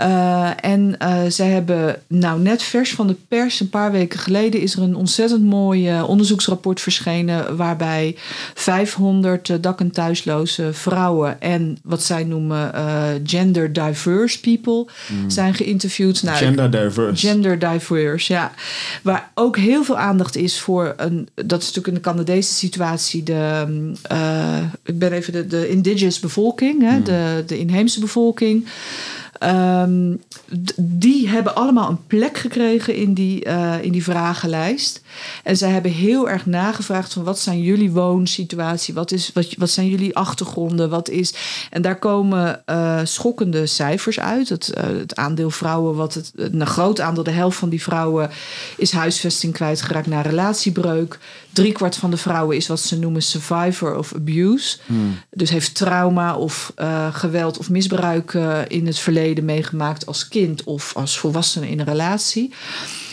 [0.00, 4.60] Uh, en uh, zij hebben nou net vers van de pers, een paar weken geleden,
[4.60, 7.56] is er een ontzettend mooi uh, onderzoeksrapport verschenen.
[7.56, 8.16] Waarbij
[8.54, 12.72] 500 dak- en thuisloze vrouwen en wat zij noemen
[13.24, 15.30] gender diverse people mm.
[15.30, 16.22] zijn geïnterviewd.
[16.22, 17.26] Nou, gender diverse.
[17.26, 18.52] Gender diverse, ja.
[19.02, 21.28] Waar ook heel veel aandacht is voor een.
[21.34, 23.22] Dat is natuurlijk in de Canadese situatie.
[23.22, 23.66] De,
[24.84, 27.04] ik ben even de, de indigenous bevolking, hè, mm.
[27.04, 28.66] de, de inheemse bevolking.
[29.42, 30.22] Um,
[30.76, 35.02] die hebben allemaal een plek gekregen in die, uh, in die vragenlijst.
[35.42, 38.94] En zij hebben heel erg nagevraagd van wat zijn jullie woonsituatie?
[38.94, 40.90] Wat, is, wat, wat zijn jullie achtergronden?
[40.90, 41.34] Wat is...
[41.70, 44.48] En daar komen uh, schokkende cijfers uit.
[44.48, 48.30] Het, uh, het aandeel vrouwen, wat het, een groot aandeel, de helft van die vrouwen
[48.76, 51.18] is huisvesting kwijtgeraakt na relatiebreuk.
[51.52, 54.78] Driekwart van de vrouwen is wat ze noemen survivor of abuse.
[54.86, 55.18] Hmm.
[55.30, 56.72] Dus heeft trauma of
[57.12, 58.32] geweld of misbruik
[58.68, 62.52] in het verleden meegemaakt als kind of als volwassene in een relatie.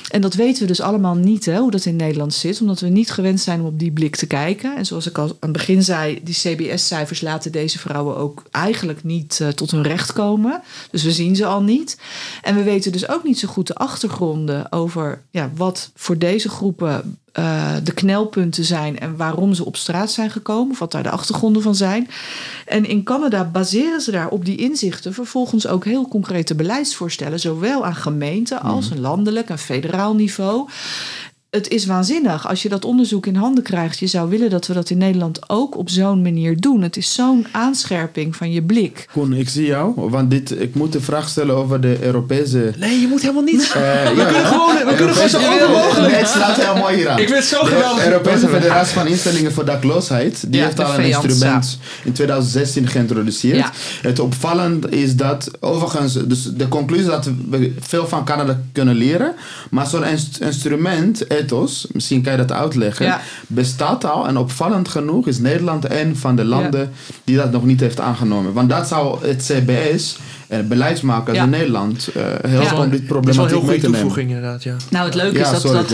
[0.08, 2.88] En dat weten we dus allemaal niet, hè, hoe dat in Nederland zit, omdat we
[2.88, 4.76] niet gewend zijn om op die blik te kijken.
[4.76, 9.04] En zoals ik al aan het begin zei, die CBS-cijfers laten deze vrouwen ook eigenlijk
[9.04, 10.62] niet uh, tot hun recht komen.
[10.91, 12.00] Dus we zien ze al niet.
[12.41, 16.50] En we weten dus ook niet zo goed de achtergronden over ja, wat voor deze
[16.50, 21.04] groepen uh, de knelpunten zijn en waarom ze op straat zijn gekomen, of wat daar
[21.04, 22.10] de achtergronden van zijn.
[22.65, 27.86] En in Canada baseren ze daar op die inzichten vervolgens ook heel concrete beleidsvoorstellen, zowel
[27.86, 28.95] aan gemeenten als mhm.
[28.95, 30.69] een landelijk en federaal niveau
[31.58, 34.00] het is waanzinnig als je dat onderzoek in handen krijgt.
[34.00, 36.82] Je zou willen dat we dat in Nederland ook op zo'n manier doen.
[36.82, 39.08] Het is zo'n aanscherping van je blik.
[39.13, 42.74] Koen, ik zie jou, want dit, ik moet de vraag stellen over de Europese.
[42.78, 43.62] Nee, je moet helemaal niet.
[43.62, 46.15] Uh, we ja, kunnen gewoon, we kunnen gewoon zo open mogelijk.
[46.15, 47.20] het slaat heel mooi hier aan.
[47.20, 48.04] Ik vind het zo geweldig.
[48.04, 53.70] De Europese Federatie van Instellingen voor Dakloosheid, die heeft al een instrument in 2016 geïntroduceerd.
[54.02, 59.34] Het opvallend is dat, overigens, dus de conclusie dat we veel van Canada kunnen leren,
[59.70, 60.06] maar zo'n
[60.39, 64.28] instrument ethos, misschien kan je dat uitleggen, bestaat al.
[64.28, 66.92] En opvallend genoeg is Nederland een van de landen
[67.24, 68.54] die dat nog niet heeft aangenomen.
[68.54, 72.84] Want dat zou het CBS en beleidsmakers in Nederland uh, heel ja.
[72.84, 74.18] om dit problematiek mee te nemen.
[74.18, 74.76] inderdaad, ja.
[74.90, 75.94] Nou, het leuke is dat, sorry, dat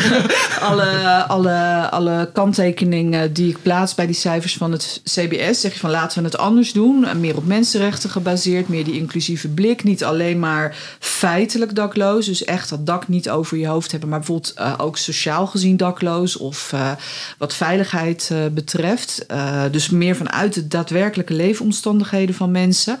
[0.68, 5.78] alle, alle, alle kanttekeningen die ik plaats bij die cijfers van het CBS, zeg je
[5.78, 10.04] van laten we het anders doen, meer op mensenrechten gebaseerd, meer die inclusieve blik, niet
[10.04, 14.54] alleen maar feitelijk dakloos, dus echt dat dak niet over je hoofd hebben, maar bijvoorbeeld
[14.58, 16.90] uh, ook sociaal gezien dakloos of uh,
[17.38, 19.26] wat veiligheid betreft.
[19.70, 22.98] dus meer vanuit de daadwerkelijke leefomstandigheden van mensen.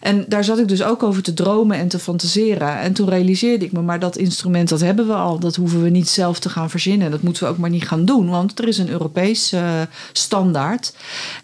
[0.00, 2.78] En En daar zat ik dus ook over te dromen en te fantaseren.
[2.78, 5.38] En toen realiseerde ik me, maar dat instrument dat hebben we al.
[5.38, 7.10] Dat hoeven we niet zelf te gaan verzinnen.
[7.10, 8.28] Dat moeten we ook maar niet gaan doen.
[8.28, 9.80] Want er is een Europees uh,
[10.12, 10.92] standaard.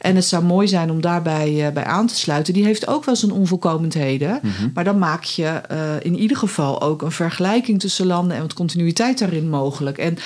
[0.00, 2.54] En het zou mooi zijn om daarbij uh, bij aan te sluiten.
[2.54, 4.40] Die heeft ook wel zijn onvolkomenheden.
[4.42, 8.42] Mm Maar dan maak je uh, in ieder geval ook een vergelijking tussen landen en
[8.42, 9.98] wat continuïteit daarin mogelijk.
[9.98, 10.18] En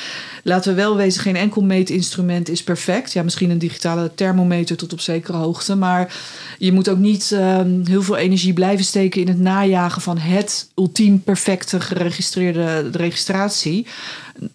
[0.42, 3.12] laten we wel wezen, geen enkel meetinstrument is perfect.
[3.12, 5.74] Ja, misschien een digitale thermometer tot op zekere hoogte.
[5.74, 6.14] Maar
[6.58, 10.68] je moet ook niet ehm, heel veel energie blijven steken in het najagen van het
[10.74, 13.86] ultiem perfecte geregistreerde registratie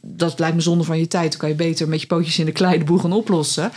[0.02, 1.30] dat lijkt me zonde van je tijd.
[1.30, 3.72] Dan kan je beter met je pootjes in de klei de boel gaan oplossen.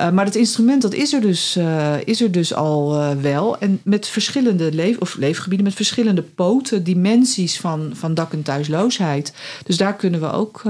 [0.00, 3.58] Uh, maar het instrument dat is er dus, uh, is er dus al uh, wel.
[3.58, 9.32] En met verschillende leef, of leefgebieden, met verschillende poten, dimensies van, van dak- en thuisloosheid.
[9.64, 10.62] Dus daar kunnen we ook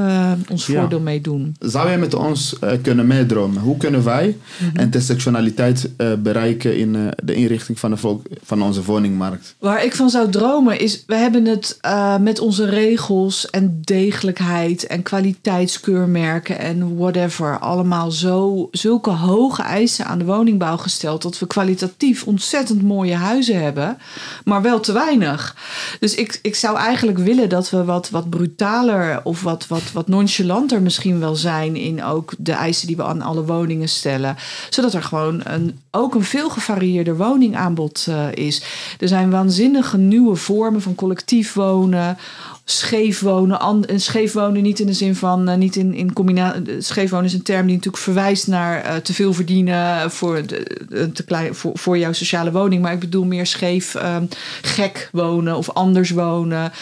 [0.49, 0.81] ons ja.
[0.81, 1.57] voordeel mee doen.
[1.59, 3.63] Zou je met ons kunnen meedromen?
[3.63, 4.81] Hoe kunnen wij mm -hmm.
[4.81, 9.55] intersectionaliteit bereiken in de inrichting van, de volk, van onze woningmarkt?
[9.59, 11.79] Waar ik van zou dromen is, we hebben het
[12.21, 17.59] met onze regels en degelijkheid en kwaliteitskeurmerken en whatever.
[17.59, 23.63] Allemaal zo, zulke hoge eisen aan de woningbouw gesteld dat we kwalitatief ontzettend mooie huizen
[23.63, 23.99] hebben,
[24.45, 25.57] maar wel te weinig.
[26.01, 30.09] Dus ik, ik zou eigenlijk willen dat we wat, wat brutaler of wat, wat, wat
[30.09, 34.37] nonchalanter misschien wel zijn in ook de eisen die we aan alle woningen stellen.
[34.71, 38.63] Zodat er gewoon een, ook een veel gevarieerder woningaanbod uh, is.
[38.99, 42.19] Er zijn waanzinnige nieuwe vormen van collectief wonen
[42.65, 43.87] scheef wonen.
[43.87, 46.81] En scheef wonen niet in de zin van, uh, niet in, in combinatie.
[46.81, 51.11] Scheef wonen is een term die natuurlijk verwijst naar uh, te veel verdienen voor, de,
[51.13, 52.83] te klein, voor, voor jouw sociale woning.
[52.83, 54.29] Maar ik bedoel meer scheef, um,
[54.63, 56.73] gek wonen of anders wonen.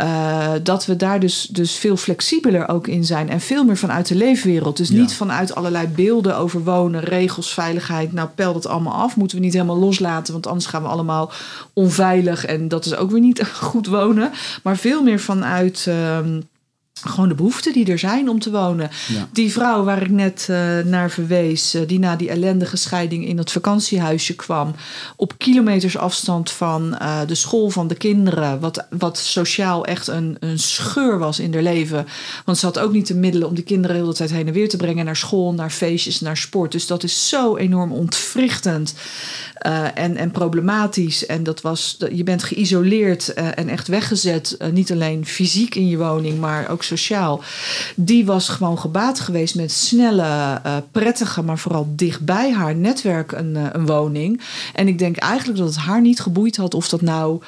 [0.00, 3.30] Uh, dat we daar dus, dus veel flexibeler ook in zijn.
[3.30, 4.76] En veel meer vanuit de leefwereld.
[4.76, 5.00] Dus ja.
[5.00, 8.12] niet vanuit allerlei beelden over wonen, regels, veiligheid.
[8.12, 9.16] Nou, pel dat allemaal af.
[9.16, 11.32] Moeten we niet helemaal loslaten, want anders gaan we allemaal
[11.72, 12.44] onveilig.
[12.44, 14.30] En dat is ook weer niet goed wonen.
[14.62, 15.86] Maar veel meer vanuit.
[15.86, 16.42] Um,
[17.04, 18.90] gewoon de behoeften die er zijn om te wonen.
[19.08, 19.28] Ja.
[19.32, 23.38] Die vrouw waar ik net uh, naar verwees, uh, die na die ellendige scheiding in
[23.38, 24.74] het vakantiehuisje kwam,
[25.16, 30.36] op kilometers afstand van uh, de school van de kinderen, wat, wat sociaal echt een,
[30.40, 32.06] een scheur was in haar leven.
[32.44, 34.52] Want ze had ook niet de middelen om die kinderen de hele tijd heen en
[34.52, 36.72] weer te brengen naar school, naar feestjes, naar sport.
[36.72, 38.94] Dus dat is zo enorm ontwrichtend.
[39.94, 41.26] En, en problematisch.
[41.26, 44.56] En dat was, je bent geïsoleerd en echt weggezet.
[44.72, 47.42] Niet alleen fysiek in je woning, maar ook sociaal.
[47.94, 53.86] Die was gewoon gebaat geweest met snelle, prettige, maar vooral dichtbij haar netwerk een, een
[53.86, 54.40] woning.
[54.74, 57.42] En ik denk eigenlijk dat het haar niet geboeid had of dat nou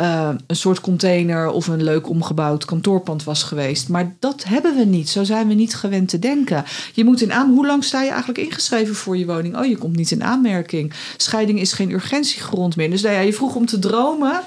[0.00, 3.88] uh, een soort container of een leuk omgebouwd kantoorpand was geweest.
[3.88, 5.08] Maar dat hebben we niet.
[5.08, 6.64] Zo zijn we niet gewend te denken.
[6.92, 7.50] Je moet in aan.
[7.50, 9.56] Hoe lang sta je eigenlijk ingeschreven voor je woning?
[9.56, 10.92] Oh, je komt niet in aanmerking.
[11.16, 12.90] Scheiding is geen urgentiegrond meer.
[12.90, 14.40] Dus nou ja, je vroeg om te dromen.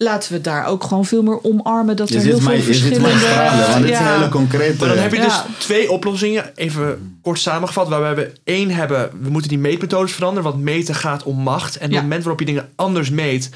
[0.00, 3.08] Laten we daar ook gewoon veel meer omarmen dat je er heel veel verschillende...
[3.08, 4.10] Je stralen, want dit ja.
[4.10, 4.78] is hele concreet.
[4.78, 5.46] Maar dan heb je dus ja.
[5.58, 6.52] twee oplossingen.
[6.54, 7.88] Even kort samengevat.
[7.88, 10.50] Waarbij we één hebben, we moeten die meetmethodes veranderen.
[10.50, 11.76] Want meten gaat om macht.
[11.76, 13.50] En op het moment waarop je dingen anders meet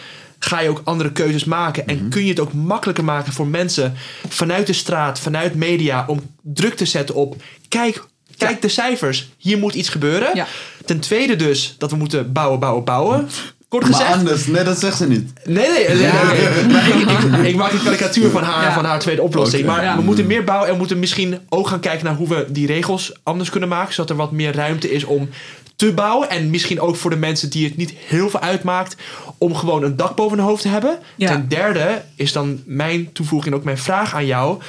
[0.44, 1.86] ga je ook andere keuzes maken.
[1.86, 2.10] En mm -hmm.
[2.10, 3.94] kun je het ook makkelijker maken voor mensen
[4.28, 8.04] vanuit de straat, vanuit media, om druk te zetten op: kijk,
[8.36, 8.60] kijk ja.
[8.60, 10.30] de cijfers, hier moet iets gebeuren.
[10.34, 10.46] Ja.
[10.84, 13.28] Ten tweede dus dat we moeten bouwen, bouwen, bouwen.
[13.72, 14.08] Kort gezegd.
[14.08, 15.32] Maar anders, nee, dat zegt ze niet.
[15.44, 15.98] Nee, nee, nee.
[15.98, 16.32] Ja.
[16.32, 16.66] nee, nee.
[16.66, 16.94] Maar ik,
[17.40, 18.72] ik, ik, maak een karikatuur van haar, ja.
[18.72, 19.62] van haar tweede oplossing.
[19.64, 19.84] Okay.
[19.84, 22.46] Maar we moeten meer bouwen en we moeten misschien ook gaan kijken naar hoe we
[22.48, 23.94] die regels anders kunnen maken.
[23.94, 25.28] Zodat er wat meer ruimte is om
[25.76, 26.30] te bouwen.
[26.30, 28.96] En misschien ook voor de mensen die het niet heel veel uitmaakt.
[29.38, 30.98] Om gewoon een dak boven hun hoofd te hebben.
[31.16, 31.28] Ja.
[31.28, 34.62] Ten derde is dan mijn toevoeging, ook mijn vraag aan jou.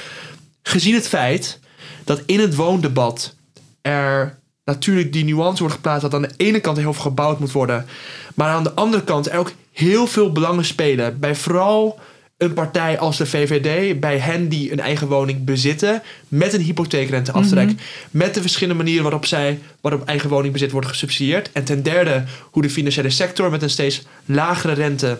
[0.62, 1.58] Gezien het feit
[2.04, 3.34] dat in het woondebat
[3.82, 6.02] er natuurlijk die nuance wordt geplaatst.
[6.02, 7.86] Dat aan de ene kant heel veel gebouwd moet worden.
[8.34, 11.18] Maar aan de andere kant er ook heel veel belangen spelen.
[11.18, 11.98] Bij vooral
[12.36, 17.64] een partij als de VVD, bij hen die een eigen woning bezitten, met een hypotheekrenteaftrek,
[17.64, 17.78] mm -hmm.
[18.10, 21.52] met de verschillende manieren waarop zij waarop eigen woningbezit wordt gesubsidieerd.
[21.52, 25.18] En ten derde, hoe de financiële sector met een steeds lagere rente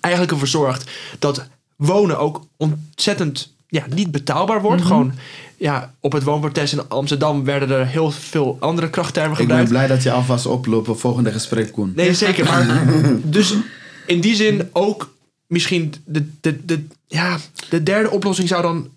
[0.00, 4.82] eigenlijk ervoor zorgt dat wonen ook ontzettend ja, niet betaalbaar wordt.
[4.82, 4.96] Mm -hmm.
[4.96, 5.14] Gewoon
[5.60, 9.62] ja, op het woonprotest in Amsterdam werden er heel veel andere krachttermen gebruikt.
[9.66, 11.92] Ik ben blij dat je alvast oploopt op volgende gesprek, Koen.
[11.96, 12.44] Nee, zeker.
[12.44, 12.84] Maar
[13.22, 13.54] dus
[14.06, 15.14] in die zin ook
[15.46, 18.88] misschien de, de, de, ja, de derde oplossing zou dan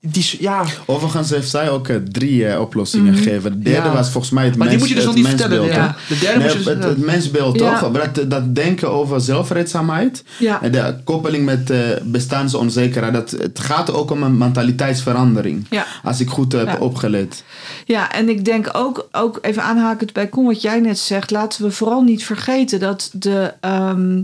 [0.00, 0.64] die, ja.
[0.86, 3.22] Overigens heeft zij ook uh, drie uh, oplossingen Mhm.
[3.22, 3.52] gegeven.
[3.52, 3.94] De derde Ja.
[3.94, 5.64] was volgens mij het Maar die moet je dus het nog niet vertellen.
[5.66, 5.96] Ja.
[6.08, 7.90] De derde Nee, moet je dus het, het mensbeeld, toch?
[7.90, 10.24] Dat, dat denken over zelfredzaamheid.
[10.38, 10.62] Ja.
[10.62, 13.12] En de koppeling met eh, bestaansonzekerheid.
[13.14, 15.66] Dat, het gaat ook om een mentaliteitsverandering.
[15.70, 15.86] Ja.
[16.04, 16.76] Als ik goed heb Ja.
[16.78, 17.44] opgelet.
[17.84, 21.62] Ja, en ik denk ook, ook even aanhakend bij Kom wat jij net zegt, laten
[21.64, 24.22] we vooral niet vergeten dat de ehm,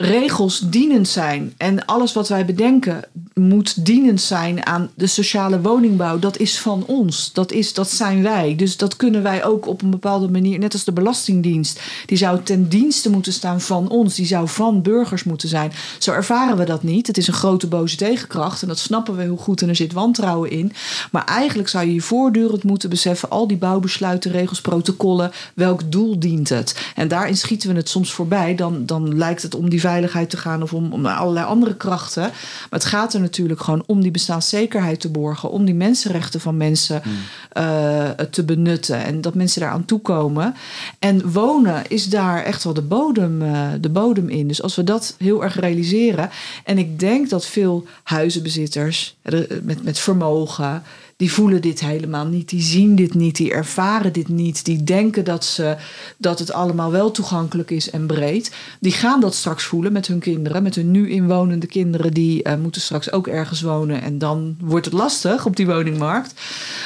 [0.00, 1.54] regels dienend zijn.
[1.56, 6.18] En alles wat wij bedenken moet dienend zijn aan de sociale woningbouw.
[6.18, 7.32] Dat is van ons.
[7.32, 8.56] Dat, is, dat zijn wij.
[8.56, 12.42] Dus dat kunnen wij ook op een bepaalde manier, net als de Belastingdienst, die zou
[12.42, 14.14] ten dienste moeten staan van ons.
[14.14, 15.72] Die zou van burgers moeten zijn.
[15.98, 17.06] Zo ervaren we dat niet.
[17.06, 19.92] Het is een grote boze tegenkracht en dat snappen we heel goed en er zit
[19.92, 20.72] wantrouwen in.
[21.10, 26.18] Maar eigenlijk zou je je voortdurend moeten beseffen, al die bouwbesluiten, regels, protocollen, welk doel
[26.18, 26.92] dient het?
[26.94, 28.54] En daarin schieten we het soms voorbij.
[28.54, 32.22] Dan, dan lijkt het om die veiligheid te gaan of om, om allerlei andere krachten.
[32.22, 36.56] Maar het gaat er natuurlijk gewoon om die bestaanszekerheid te borgen, om die mensenrechten van
[36.56, 37.02] mensen
[37.50, 40.54] eh, te benutten en dat mensen daaraan toekomen.
[40.98, 44.48] En wonen is daar echt wel de bodem, eh, de bodem in.
[44.48, 46.30] Dus als we dat heel erg realiseren.
[46.64, 50.82] En ik denk dat veel huizenbezitters eh, met, met vermogen.
[51.20, 54.64] Die voelen dit helemaal niet, die zien dit niet, die ervaren dit niet.
[54.64, 55.76] Die denken dat, ze,
[56.16, 58.54] dat het allemaal wel toegankelijk is en breed.
[58.78, 62.12] Die gaan dat straks voelen met hun kinderen, met hun nu inwonende kinderen.
[62.12, 66.34] Die eh, moeten straks ook ergens wonen en dan wordt het lastig op die woningmarkt.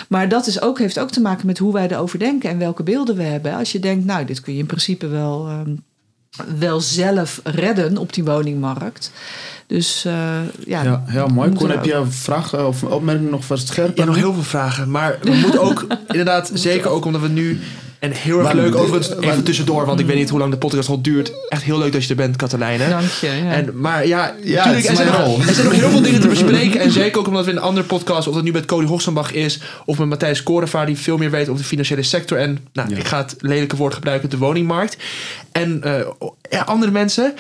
[0.09, 2.83] Maar dat is ook, heeft ook te maken met hoe wij erover denken en welke
[2.83, 3.55] beelden we hebben.
[3.55, 5.75] Als je denkt, nou, dit kun je in principe wel, ehm,
[6.59, 9.11] wel zelf redden op die woningmarkt.
[9.67, 10.13] Dus eh,
[10.67, 11.51] ja, Ja, heel mooi.
[11.53, 13.93] Koen, heb je een vraag eh, of een opmerking nog verscherpen?
[13.97, 14.91] Ja, nog heel veel vragen.
[14.91, 17.61] Maar we moeten ook, inderdaad, zeker ook omdat we nu...
[17.99, 20.51] En heel erg Maar leuk, overigens, maar- even tussendoor, want ik weet niet hoe lang
[20.51, 21.33] de podcast al duurt.
[21.49, 22.89] Echt heel leuk dat je er bent, Katelijne.
[22.89, 23.27] dank je.
[23.27, 23.53] Ja.
[23.53, 25.39] En, maar ja, Ja, natuurlijk, het er, zijn nog, rol.
[25.47, 26.81] er zijn nog heel veel dingen te bespreken.
[26.81, 29.33] En zeker ook omdat we in een andere podcast, of dat nu met Cody Hoogstenbach
[29.33, 32.39] is, of met Matthijs Korevaar, die veel meer weet over de financiële sector.
[32.39, 32.97] En nou, Ja.
[32.97, 34.97] ik ga het lelijke woord gebruiken, de woningmarkt.
[35.53, 36.07] En eh,
[36.51, 37.35] ja, andere mensen.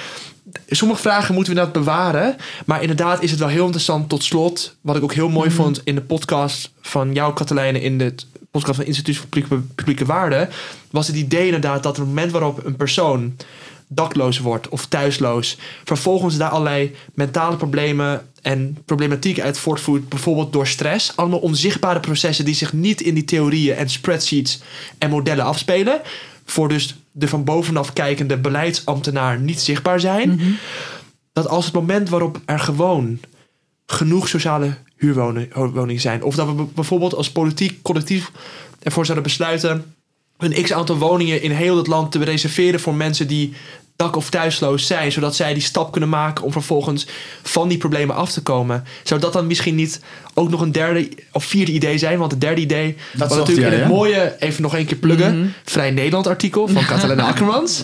[0.69, 2.37] Sommige vragen moeten we inderdaad bewaren.
[2.67, 4.77] Maar inderdaad is het wel heel interessant tot slot.
[4.81, 8.15] Wat ik ook heel mooi vond in de podcast van jou, Katelijne, in de
[8.51, 10.49] podcast van Instituut voor Publieke, Publieke Waarde.
[10.91, 13.37] Was het idee inderdaad dat op het moment waarop een persoon
[13.89, 20.67] dakloos wordt of thuisloos, vervolgens daar allerlei mentale problemen en problematiek uit voortvoert, bijvoorbeeld door
[20.67, 21.17] stress.
[21.17, 24.61] Allemaal onzichtbare processen die zich niet in die theorieën en spreadsheets
[24.99, 26.01] en modellen afspelen.
[26.45, 30.59] Voor dus de van bovenaf kijkende beleidsambtenaar niet zichtbaar zijn.
[31.33, 33.21] Dat als het moment waarop er gewoon
[33.87, 36.23] genoeg sociale huurwoningen zijn.
[36.23, 38.31] Of dat we bijvoorbeeld als politiek collectief
[38.83, 39.95] ervoor zouden besluiten
[40.39, 43.53] een x aantal woningen in heel het land te reserveren voor mensen die
[43.97, 47.07] dak- of thuisloos zijn, zodat zij die stap kunnen maken om vervolgens
[47.43, 48.85] van die problemen af te komen.
[49.03, 50.01] Zou dat dan misschien niet
[50.35, 52.19] ook nog een derde of vierde idee zijn?
[52.19, 53.97] Want het derde idee, wat zocht natuurlijk jij, in het hè?
[53.97, 57.83] mooie, even nog één keer pluggen, Vrij Nederland artikel van Catalina Akkermans.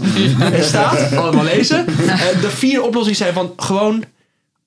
[0.52, 1.86] er staat, allemaal lezen.
[1.86, 4.04] Eh, de vier oplossingen zijn van gewoon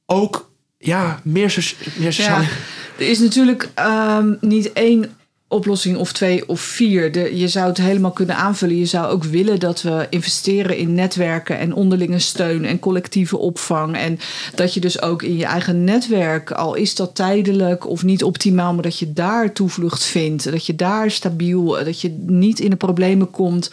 [0.05, 2.41] ook ja, meer, meer sociale...
[2.43, 2.49] Ja,
[2.97, 5.15] er is natuurlijk ehm, niet één
[5.53, 7.11] oplossing of twee of vier.
[7.11, 8.77] De, je zou het helemaal kunnen aanvullen.
[8.77, 13.97] Je zou ook willen dat we investeren in netwerken en onderlinge steun en collectieve opvang.
[13.97, 14.19] En
[14.55, 18.73] dat je dus ook in je eigen netwerk, al is dat tijdelijk of niet optimaal,
[18.73, 20.51] maar dat je daar toevlucht vindt.
[20.51, 23.71] Dat je daar stabiel, dat je niet in de problemen komt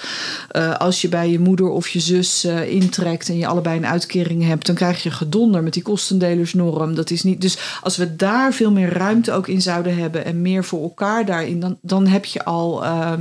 [0.48, 3.86] eh, als je bij je moeder of je zus eh, intrekt en je allebei een
[3.86, 4.66] uitkering hebt.
[4.66, 6.94] Dan krijg je gedonder met die kostendelersnorm.
[6.94, 7.40] Dat is niet.
[7.40, 11.26] Dus als we daar veel meer ruimte ook in zouden hebben en meer voor elkaar
[11.26, 12.84] daarin, dan, dan heb je al.
[12.84, 13.20] ehm,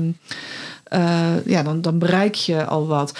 [0.83, 3.13] eh, ja, dan, dan bereik je al wat.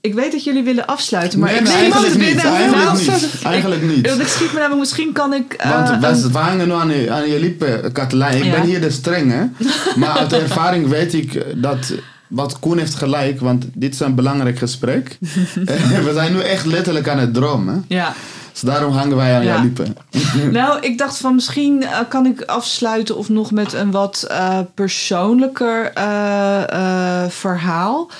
[0.00, 3.42] Ik weet dat jullie willen afsluiten, maar Nee, ik eigenlijk niet, eigenlijk niet.
[3.44, 4.06] Eigenlijk niet.
[4.06, 5.52] Ik schiet me namelijk, misschien kan ik.
[5.52, 5.70] eh,
[6.00, 8.36] Want we, we hangen nu aan je, aan je lippen, Katelijn.
[8.36, 8.50] Ik Ja.
[8.50, 9.50] ben hier de strenge.
[9.96, 11.92] Maar uit ervaring weet ik dat
[12.26, 13.40] wat Koen heeft gelijk.
[13.40, 15.18] Want dit is een belangrijk gesprek.
[16.06, 17.84] we zijn nu echt letterlijk aan het dromen.
[17.88, 18.14] ja.
[18.54, 19.56] Dus daarom hangen wij aan Ja.
[19.56, 19.96] je lippen.
[20.52, 24.58] Nou, ik dacht van misschien eh, kan ik afsluiten of nog met een wat eh,
[24.74, 28.10] persoonlijker eh, verhaal.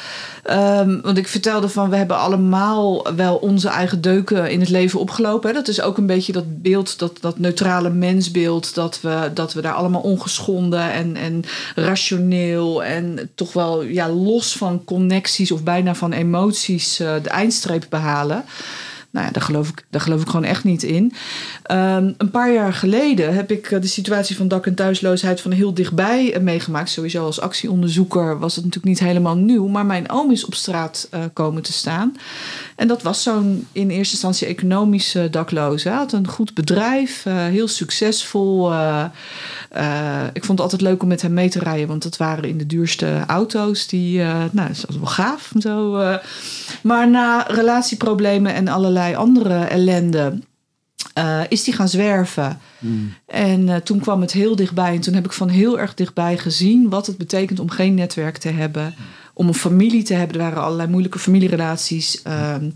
[0.42, 5.00] Ehm, want ik vertelde van we hebben allemaal wel onze eigen deuken in het leven
[5.00, 5.48] opgelopen.
[5.48, 5.54] Hè.
[5.54, 8.74] Dat is ook een beetje dat beeld, dat, dat neutrale mensbeeld.
[8.74, 14.56] Dat we, dat we daar allemaal ongeschonden en, en rationeel en toch wel ja, los
[14.56, 18.44] van connecties of bijna van emoties de eindstreep behalen.
[19.14, 21.12] Nou ja, daar geloof ik, daar geloof ik gewoon echt niet in.
[21.62, 25.50] Ehm, een paar jaar geleden heb ik eh, de situatie van dak- en thuisloosheid van
[25.50, 26.90] heel dichtbij eh, meegemaakt.
[26.90, 29.66] Sowieso als actieonderzoeker was het natuurlijk niet helemaal nieuw.
[29.66, 32.16] Maar mijn oom is op straat eh, komen te staan.
[32.76, 35.88] En dat was zo'n in eerste instantie economische dakloze.
[35.88, 38.72] Hij had een goed bedrijf, heel succesvol.
[39.76, 42.44] Uh, ik vond het altijd leuk om met hem mee te rijden, want dat waren
[42.44, 43.86] in de duurste auto's.
[43.86, 45.52] Die, nou, dat was wel gaaf.
[45.58, 45.92] Zo.
[46.82, 50.38] Maar na relatieproblemen en allerlei andere ellende.
[51.48, 52.58] is hij gaan zwerven.
[52.78, 53.14] Mm.
[53.26, 54.94] En toen kwam het heel dichtbij.
[54.94, 58.36] En toen heb ik van heel erg dichtbij gezien wat het betekent om geen netwerk
[58.38, 58.94] te hebben
[59.34, 60.36] om een familie te hebben.
[60.36, 62.22] Er waren allerlei moeilijke familierelaties.
[62.22, 62.70] Ehm,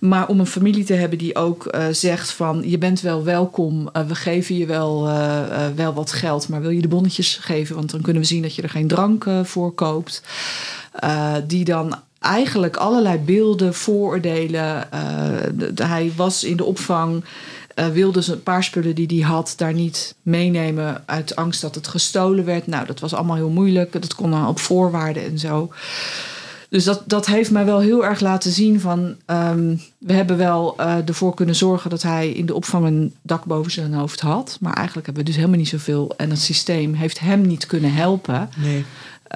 [0.00, 3.88] maar om een familie te hebben die ook uh, zegt van je bent wel welkom.
[3.92, 6.48] Uh, we geven je wel, uh, wel wat geld.
[6.48, 7.76] Maar wil je de bonnetjes geven?
[7.76, 10.22] Want dan kunnen we zien dat je er geen drank voor koopt.
[11.46, 14.88] die dan eigenlijk allerlei beelden, vooroordelen.
[15.74, 17.24] hij was in de opvang
[17.76, 21.74] uh, wilde ze een paar spullen die hij had daar niet meenemen uit angst dat
[21.74, 22.66] het gestolen werd.
[22.66, 23.92] Nou, dat was allemaal heel moeilijk.
[23.92, 25.72] Dat kon dan op voorwaarden en zo.
[26.68, 29.16] Dus dat, dat heeft mij wel heel erg laten zien van...
[29.26, 33.44] Um, we hebben wel uh, ervoor kunnen zorgen dat hij in de opvang een dak
[33.44, 34.56] boven zijn hoofd had.
[34.60, 36.14] Maar eigenlijk hebben we dus helemaal niet zoveel.
[36.16, 38.50] En het systeem heeft hem niet kunnen helpen.
[38.56, 38.84] Nee.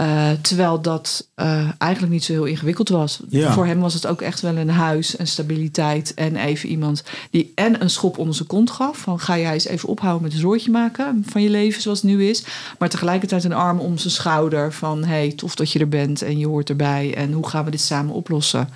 [0.00, 3.20] Uh, terwijl dat uh, eigenlijk niet zo heel ingewikkeld was.
[3.28, 3.52] Ja.
[3.52, 6.14] Voor hem was het ook echt wel een huis en stabiliteit.
[6.14, 8.98] En even iemand die en een schop onder zijn kont gaf.
[8.98, 12.10] Van ga jij eens even ophouden met een zoortje maken van je leven zoals het
[12.10, 12.44] nu is.
[12.78, 14.72] Maar tegelijkertijd een arm om zijn schouder.
[14.72, 17.14] Van hey, tof dat je er bent en je hoort erbij.
[17.14, 18.68] En hoe gaan we dit samen oplossen?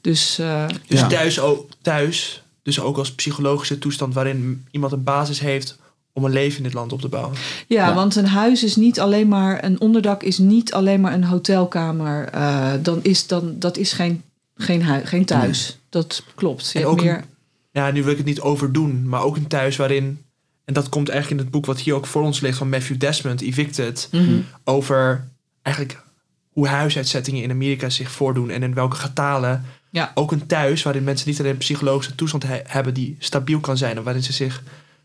[0.00, 1.06] Dus, uh, dus ja.
[1.06, 5.78] thuis, ook, thuis, dus ook als psychologische toestand waarin iemand een basis heeft
[6.12, 7.36] om een leven in dit land op te bouwen.
[7.66, 11.24] Ja, want een huis is niet alleen maar een onderdak is niet alleen maar een
[11.24, 12.34] hotelkamer.
[12.34, 14.22] Uh, dan is dan dat is geen
[14.56, 15.78] geen, huis, geen thuis.
[15.88, 16.70] Dat klopt.
[16.72, 17.24] Je en ook meer...
[17.70, 20.18] ja, nu wil ik het niet overdoen, maar ook een thuis waarin
[20.64, 22.98] en dat komt eigenlijk in het boek wat hier ook voor ons ligt van Matthew
[22.98, 25.28] Desmond, Evicted, mm over
[25.62, 26.02] eigenlijk
[26.48, 29.64] hoe huisuitzettingen in Amerika zich voordoen en in welke getalen.
[29.90, 30.12] Ja.
[30.14, 33.96] Ook een thuis waarin mensen niet alleen een psychologische toestand hebben die stabiel kan zijn
[33.96, 34.62] en waarin ze zich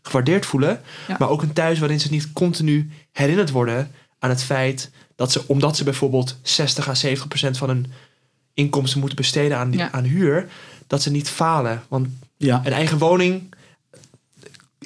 [0.08, 0.80] gewaardeerd voelen.
[1.18, 5.42] Maar ook een thuis waarin ze niet continu herinnerd worden aan het feit dat ze,
[5.46, 7.92] omdat ze bijvoorbeeld 60 à 70 procent van hun
[8.54, 10.48] inkomsten moeten besteden aan, aan huur,
[10.86, 11.82] dat ze niet falen.
[11.88, 12.60] Want ja.
[12.64, 13.54] een eigen woning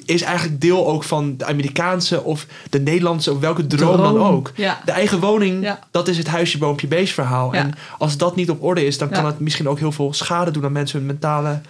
[0.05, 4.51] is eigenlijk deel ook van de Amerikaanse of de Nederlandse of welke droom, dan ook.
[4.85, 7.53] De eigen woning, dat is het huisje, boompje, beest verhaal.
[7.53, 10.51] En als dat niet op orde is, dan kan het misschien ook heel veel schade
[10.51, 11.61] doen aan mensen hun mentale.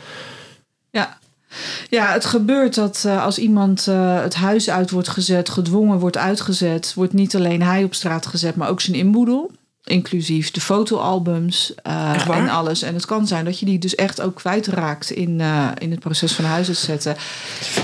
[1.89, 6.17] Ja, het gebeurt dat uh, als iemand uh, het huis uit wordt gezet, gedwongen wordt
[6.17, 9.51] uitgezet, wordt niet alleen hij op straat gezet, maar ook zijn inboedel.
[9.83, 12.81] Inclusief de fotoalbums uh, en alles.
[12.81, 15.41] En het kan zijn dat je die dus echt ook kwijtraakt in,
[15.77, 17.15] in het proces van huis zetten.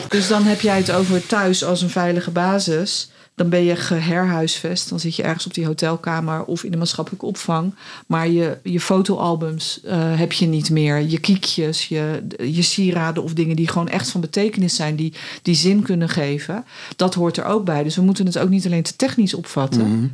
[0.10, 3.10] Dus dan heb jij het over thuis als een veilige basis
[3.40, 4.90] dan ben je geherhuisvest.
[4.90, 7.76] Dan zit je ergens op die hotelkamer of in de maatschappelijke opvang.
[8.08, 11.02] Maar je, je fotoalbums uh, heb je niet meer.
[11.02, 15.56] Je kiekjes, je, je sieraden of dingen die gewoon echt van betekenis zijn, die, die
[15.56, 16.66] zin kunnen geven.
[16.96, 17.84] Dat hoort er ook bij.
[17.84, 19.98] Dus we moeten het ook niet alleen te technisch opvatten.
[19.98, 20.08] Mhm.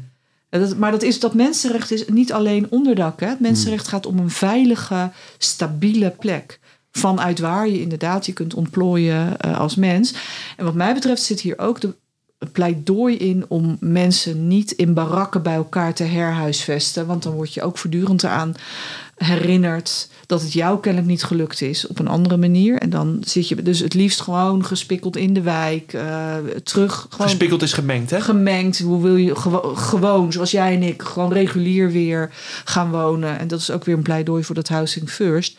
[0.50, 3.20] Dat, maar dat, is, dat mensenrecht is niet alleen onderdak.
[3.20, 3.28] Hè?
[3.28, 6.60] Het mensenrecht gaat om een veilige, stabiele plek
[6.92, 10.14] vanuit waar je inderdaad je kunt ontplooien uh, als mens.
[10.58, 11.96] En wat mij betreft zit hier ook de
[12.52, 17.06] pleidooi in om mensen niet in barakken bij elkaar te herhuisvesten.
[17.06, 18.56] Want dan word je ook voortdurend eraan
[19.16, 22.78] herinnerd dat het jou kennelijk niet gelukt is op een andere manier.
[22.78, 27.08] En dan zit je dus het liefst gewoon gespikkeld in de wijk, uh, terug.
[27.10, 28.22] Gewoon gespikkeld is gemengd, hè?
[28.22, 28.80] Gemengd.
[28.80, 29.36] Hoe wil je
[29.76, 32.34] gewoon, zoals jij en ik, gewoon regulier weer
[32.66, 33.40] gaan wonen.
[33.40, 35.58] En dat is ook weer een pleidooi voor dat housing first.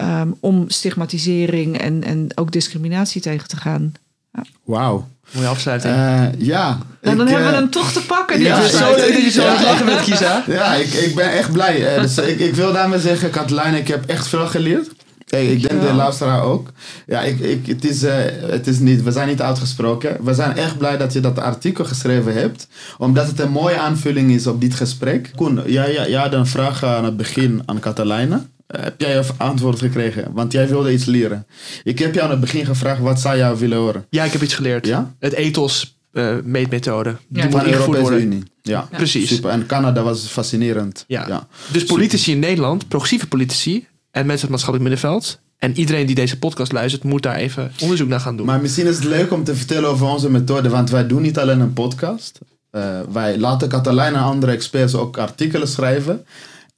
[0.00, 3.92] Um, om stigmatisering en, en ook discriminatie tegen te gaan.
[4.34, 4.44] Ja.
[4.64, 5.08] Wauw.
[5.30, 5.94] Mooie afsluiting.
[5.94, 6.78] Uh, ja.
[7.02, 8.40] Nou, dan hebben we eh, hem toch te pakken.
[8.40, 10.44] Ja, is zo leuk dat je zo aan het lachen bent, Kisa.
[10.46, 11.94] Ja, ik, ik ben echt blij.
[11.96, 14.90] Uh, dus ik, ik wil daarmee zeggen, Katelijn, ik heb echt veel geleerd.
[15.28, 16.72] Hey, ik denk de luisteraar ook.
[17.06, 20.16] Ja, ik, ik, het, is, uh, het is niet, we zijn niet uitgesproken.
[20.24, 22.68] We zijn echt blij dat je dat artikel geschreven hebt.
[22.98, 25.30] Omdat het een mooie aanvulling is op dit gesprek.
[25.36, 28.40] Koen, jij, jij, jij had een vraag aan het begin aan Katelijne.
[28.66, 30.32] Heb jij een antwoord gekregen?
[30.32, 31.46] Want jij wilde iets leren.
[31.84, 34.06] Ik heb jou aan het begin gevraagd, wat zou jou willen horen?
[34.10, 34.86] Ja, ik heb iets geleerd.
[34.86, 35.14] Ja?
[35.18, 37.16] Het ethos uh, meetmethode.
[37.28, 37.50] Ja.
[37.50, 38.42] Van de Europese Unie.
[38.62, 38.88] Ja.
[38.90, 38.96] ja.
[38.96, 39.28] precies.
[39.28, 39.50] Super.
[39.50, 41.04] En Canada was fascinerend.
[41.06, 41.46] Ja.
[41.72, 45.42] Dus politici in Nederland, progressieve politici en mensen uit het maatschappelijk middenveld.
[45.58, 48.46] En iedereen die deze podcast luistert, moet daar even onderzoek naar gaan doen.
[48.46, 51.38] Maar misschien is het leuk om te vertellen over onze methode, want wij doen niet
[51.38, 52.38] alleen een podcast.
[52.72, 56.24] Uh, wij laten Catalijn en andere experts ook artikelen schrijven.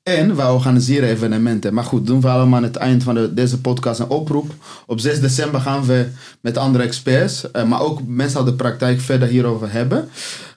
[0.08, 1.74] En we organiseren evenementen.
[1.74, 4.54] Maar goed, doen we allemaal aan het eind van de, deze podcast een oproep.
[4.86, 6.06] Op 6 december gaan we
[6.40, 10.08] met andere experts, uh, maar ook mensen uit de praktijk verder hierover hebben.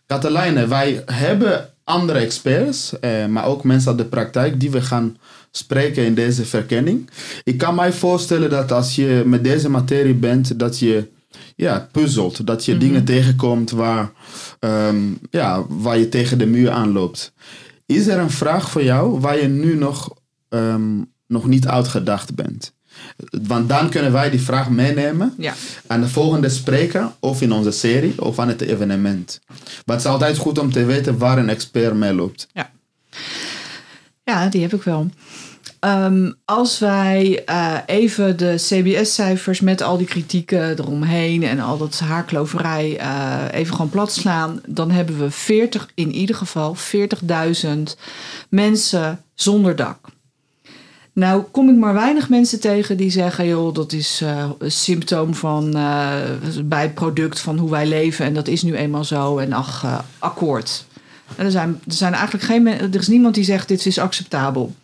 [0.05, 5.17] Katelijne, wij hebben andere experts, uh, maar ook mensen uit de praktijk die we gaan
[5.51, 7.09] spreken in deze verkenning.
[7.43, 11.07] Ik kan mij voorstellen dat als je met deze materie bent, dat je
[11.55, 12.47] ja, puzzelt.
[12.47, 12.81] Dat je mhm.
[12.81, 14.11] dingen tegenkomt waar,
[14.59, 14.97] ehm,
[15.31, 17.33] ja, waar je tegen de muur aanloopt.
[17.89, 20.13] Is er een vraag voor jou waar je nu nog,
[20.49, 22.73] ehm, nog niet uitgedacht bent?
[23.43, 25.53] Want dan kunnen wij die vraag meenemen ja.
[25.87, 29.39] aan de volgende spreker of in onze serie of aan het evenement.
[29.85, 32.47] Maar het is altijd goed om te weten waar een expert mee loopt.
[32.53, 32.71] Ja,
[34.23, 35.09] ja die heb ik wel.
[35.79, 41.99] Ehm, als wij uh, even de CBS-cijfers met al die kritieken eromheen en al dat
[41.99, 46.75] haarkloverij uh, even gewoon plat slaan, dan hebben we 40, in ieder geval
[47.65, 47.69] 40.000
[48.49, 49.97] mensen zonder dak.
[51.13, 55.33] Nou kom ik maar weinig mensen tegen die zeggen, joh, dat is uh, een symptoom
[55.33, 55.71] van
[56.63, 60.03] bij het product van hoe wij leven en dat is nu eenmaal zo en ach,
[60.19, 60.85] akkoord.
[61.35, 64.75] Er, zijn, er zijn eigenlijk geen, er is niemand die zegt dit is acceptabel.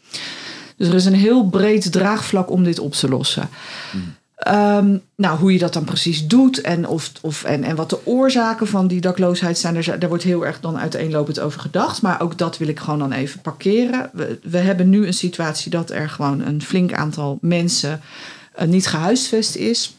[0.78, 3.50] Dus er is een heel breed draagvlak om dit op te lossen.
[4.36, 8.06] Ehm, nou, hoe je dat dan precies doet en, of, of, en, en wat de
[8.06, 12.02] oorzaken van die dakloosheid zijn, daar, daar wordt heel erg dan uiteenlopend over gedacht.
[12.02, 14.10] Maar ook dat wil ik gewoon dan even parkeren.
[14.14, 18.02] We, we hebben nu een situatie dat er gewoon een flink aantal mensen
[18.60, 19.98] uh, niet gehuisvest is.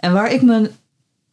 [0.00, 0.70] En waar ik me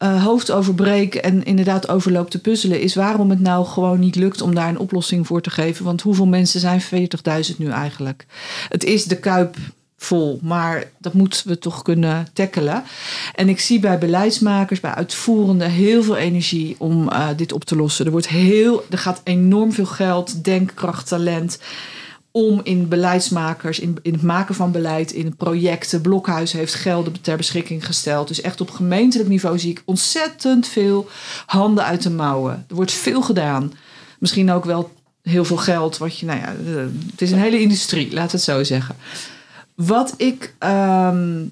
[0.05, 4.41] uh, hoofd overbreken en inderdaad overloopt te puzzelen, is waarom het nou gewoon niet lukt
[4.41, 5.85] om daar een oplossing voor te geven.
[5.85, 8.25] Want hoeveel mensen zijn 40.000 nu eigenlijk?
[8.69, 9.55] Het is de kuip
[9.97, 12.83] vol, maar dat moeten we toch kunnen tackelen.
[13.35, 17.75] En ik zie bij beleidsmakers, bij uitvoerenden heel veel energie om uh, dit op te
[17.75, 18.05] lossen.
[18.05, 21.59] Er, wordt heel, er gaat enorm veel geld, denkkracht, talent
[22.35, 26.01] om in beleidsmakers, in, in het maken van beleid, in projecten.
[26.01, 28.27] Blokhuis heeft gelden ter beschikking gesteld.
[28.27, 31.07] Dus echt op gemeentelijk niveau zie ik ontzettend veel
[31.45, 32.65] handen uit de mouwen.
[32.69, 33.73] Er wordt veel gedaan.
[34.19, 35.97] Misschien ook wel heel veel geld.
[35.97, 36.55] Wat je, nou ja,
[37.11, 38.95] het is een hele industrie, laat het zo zeggen.
[39.75, 41.43] Wat ik ehm,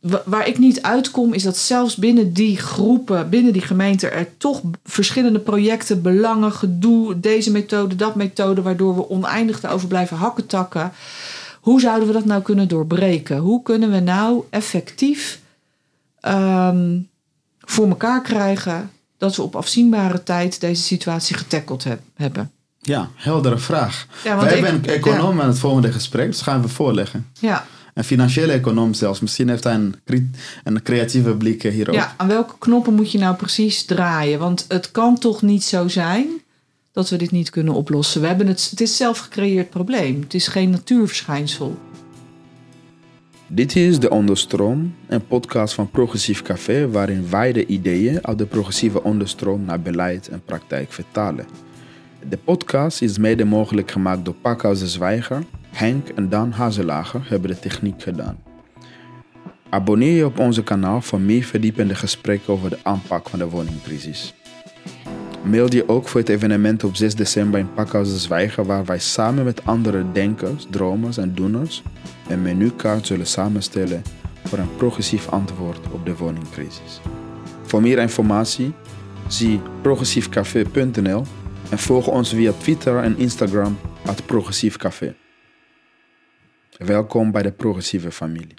[0.00, 4.60] waar ik niet uitkom, is dat zelfs binnen die groepen, binnen die gemeente, er toch
[4.84, 10.92] verschillende projecten, belangen, gedoe, deze methode, dat methode, waardoor we oneindig erover blijven hakken takken.
[11.60, 13.38] Hoe zouden we dat nou kunnen doorbreken?
[13.38, 15.40] Hoe kunnen we nou effectief
[16.22, 17.08] um,
[17.60, 21.84] voor elkaar krijgen dat we op afzienbare tijd deze situatie getackeld
[22.14, 22.50] hebben?
[22.80, 24.06] Ja, heldere vraag.
[24.24, 27.26] Ja, Wij hebben een econoom aan het volgende gesprek, dus gaan we voorleggen.
[27.40, 27.66] Ja,
[27.98, 29.20] een financiële econoom zelfs.
[29.20, 29.94] Misschien heeft hij een,
[30.64, 31.94] een creatieve blik hierop.
[31.94, 34.38] Ja, aan welke knoppen moet je nou precies draaien?
[34.38, 36.26] Want het kan toch niet zo zijn
[36.92, 38.20] dat we dit niet kunnen oplossen.
[38.20, 40.20] We hebben het, het is zelf gecreëerd probleem.
[40.20, 41.78] Het is geen natuurverschijnsel.
[43.46, 46.90] Dit is De Onderstroom, een podcast van Progressief Café...
[46.90, 51.46] waarin wij de ideeën uit de progressieve onderstroom naar beleid en praktijk vertalen.
[52.28, 57.50] De podcast is mede mogelijk gemaakt door Pakhuis de Zwijger Henk en Dan Hazelager hebben
[57.50, 58.38] de techniek gedaan.
[59.68, 64.34] Abonneer je op onze kanaal voor meer verdiepende gesprekken over de aanpak van de woningcrisis.
[65.42, 68.98] Mail je ook voor het evenement op 6 december in Pakhuis de Zwijger waar wij
[68.98, 71.82] samen met andere denkers, dromers en doeners
[72.28, 74.02] een menukaart zullen samenstellen
[74.44, 77.00] voor een progressief antwoord op de woningcrisis.
[77.62, 78.72] Voor meer informatie
[79.26, 81.24] zie progressiefcafé.nl
[81.70, 85.14] en volg ons via Twitter en Instagram at progressiefcafé.
[86.78, 88.54] Welkom bij de progressieve familie.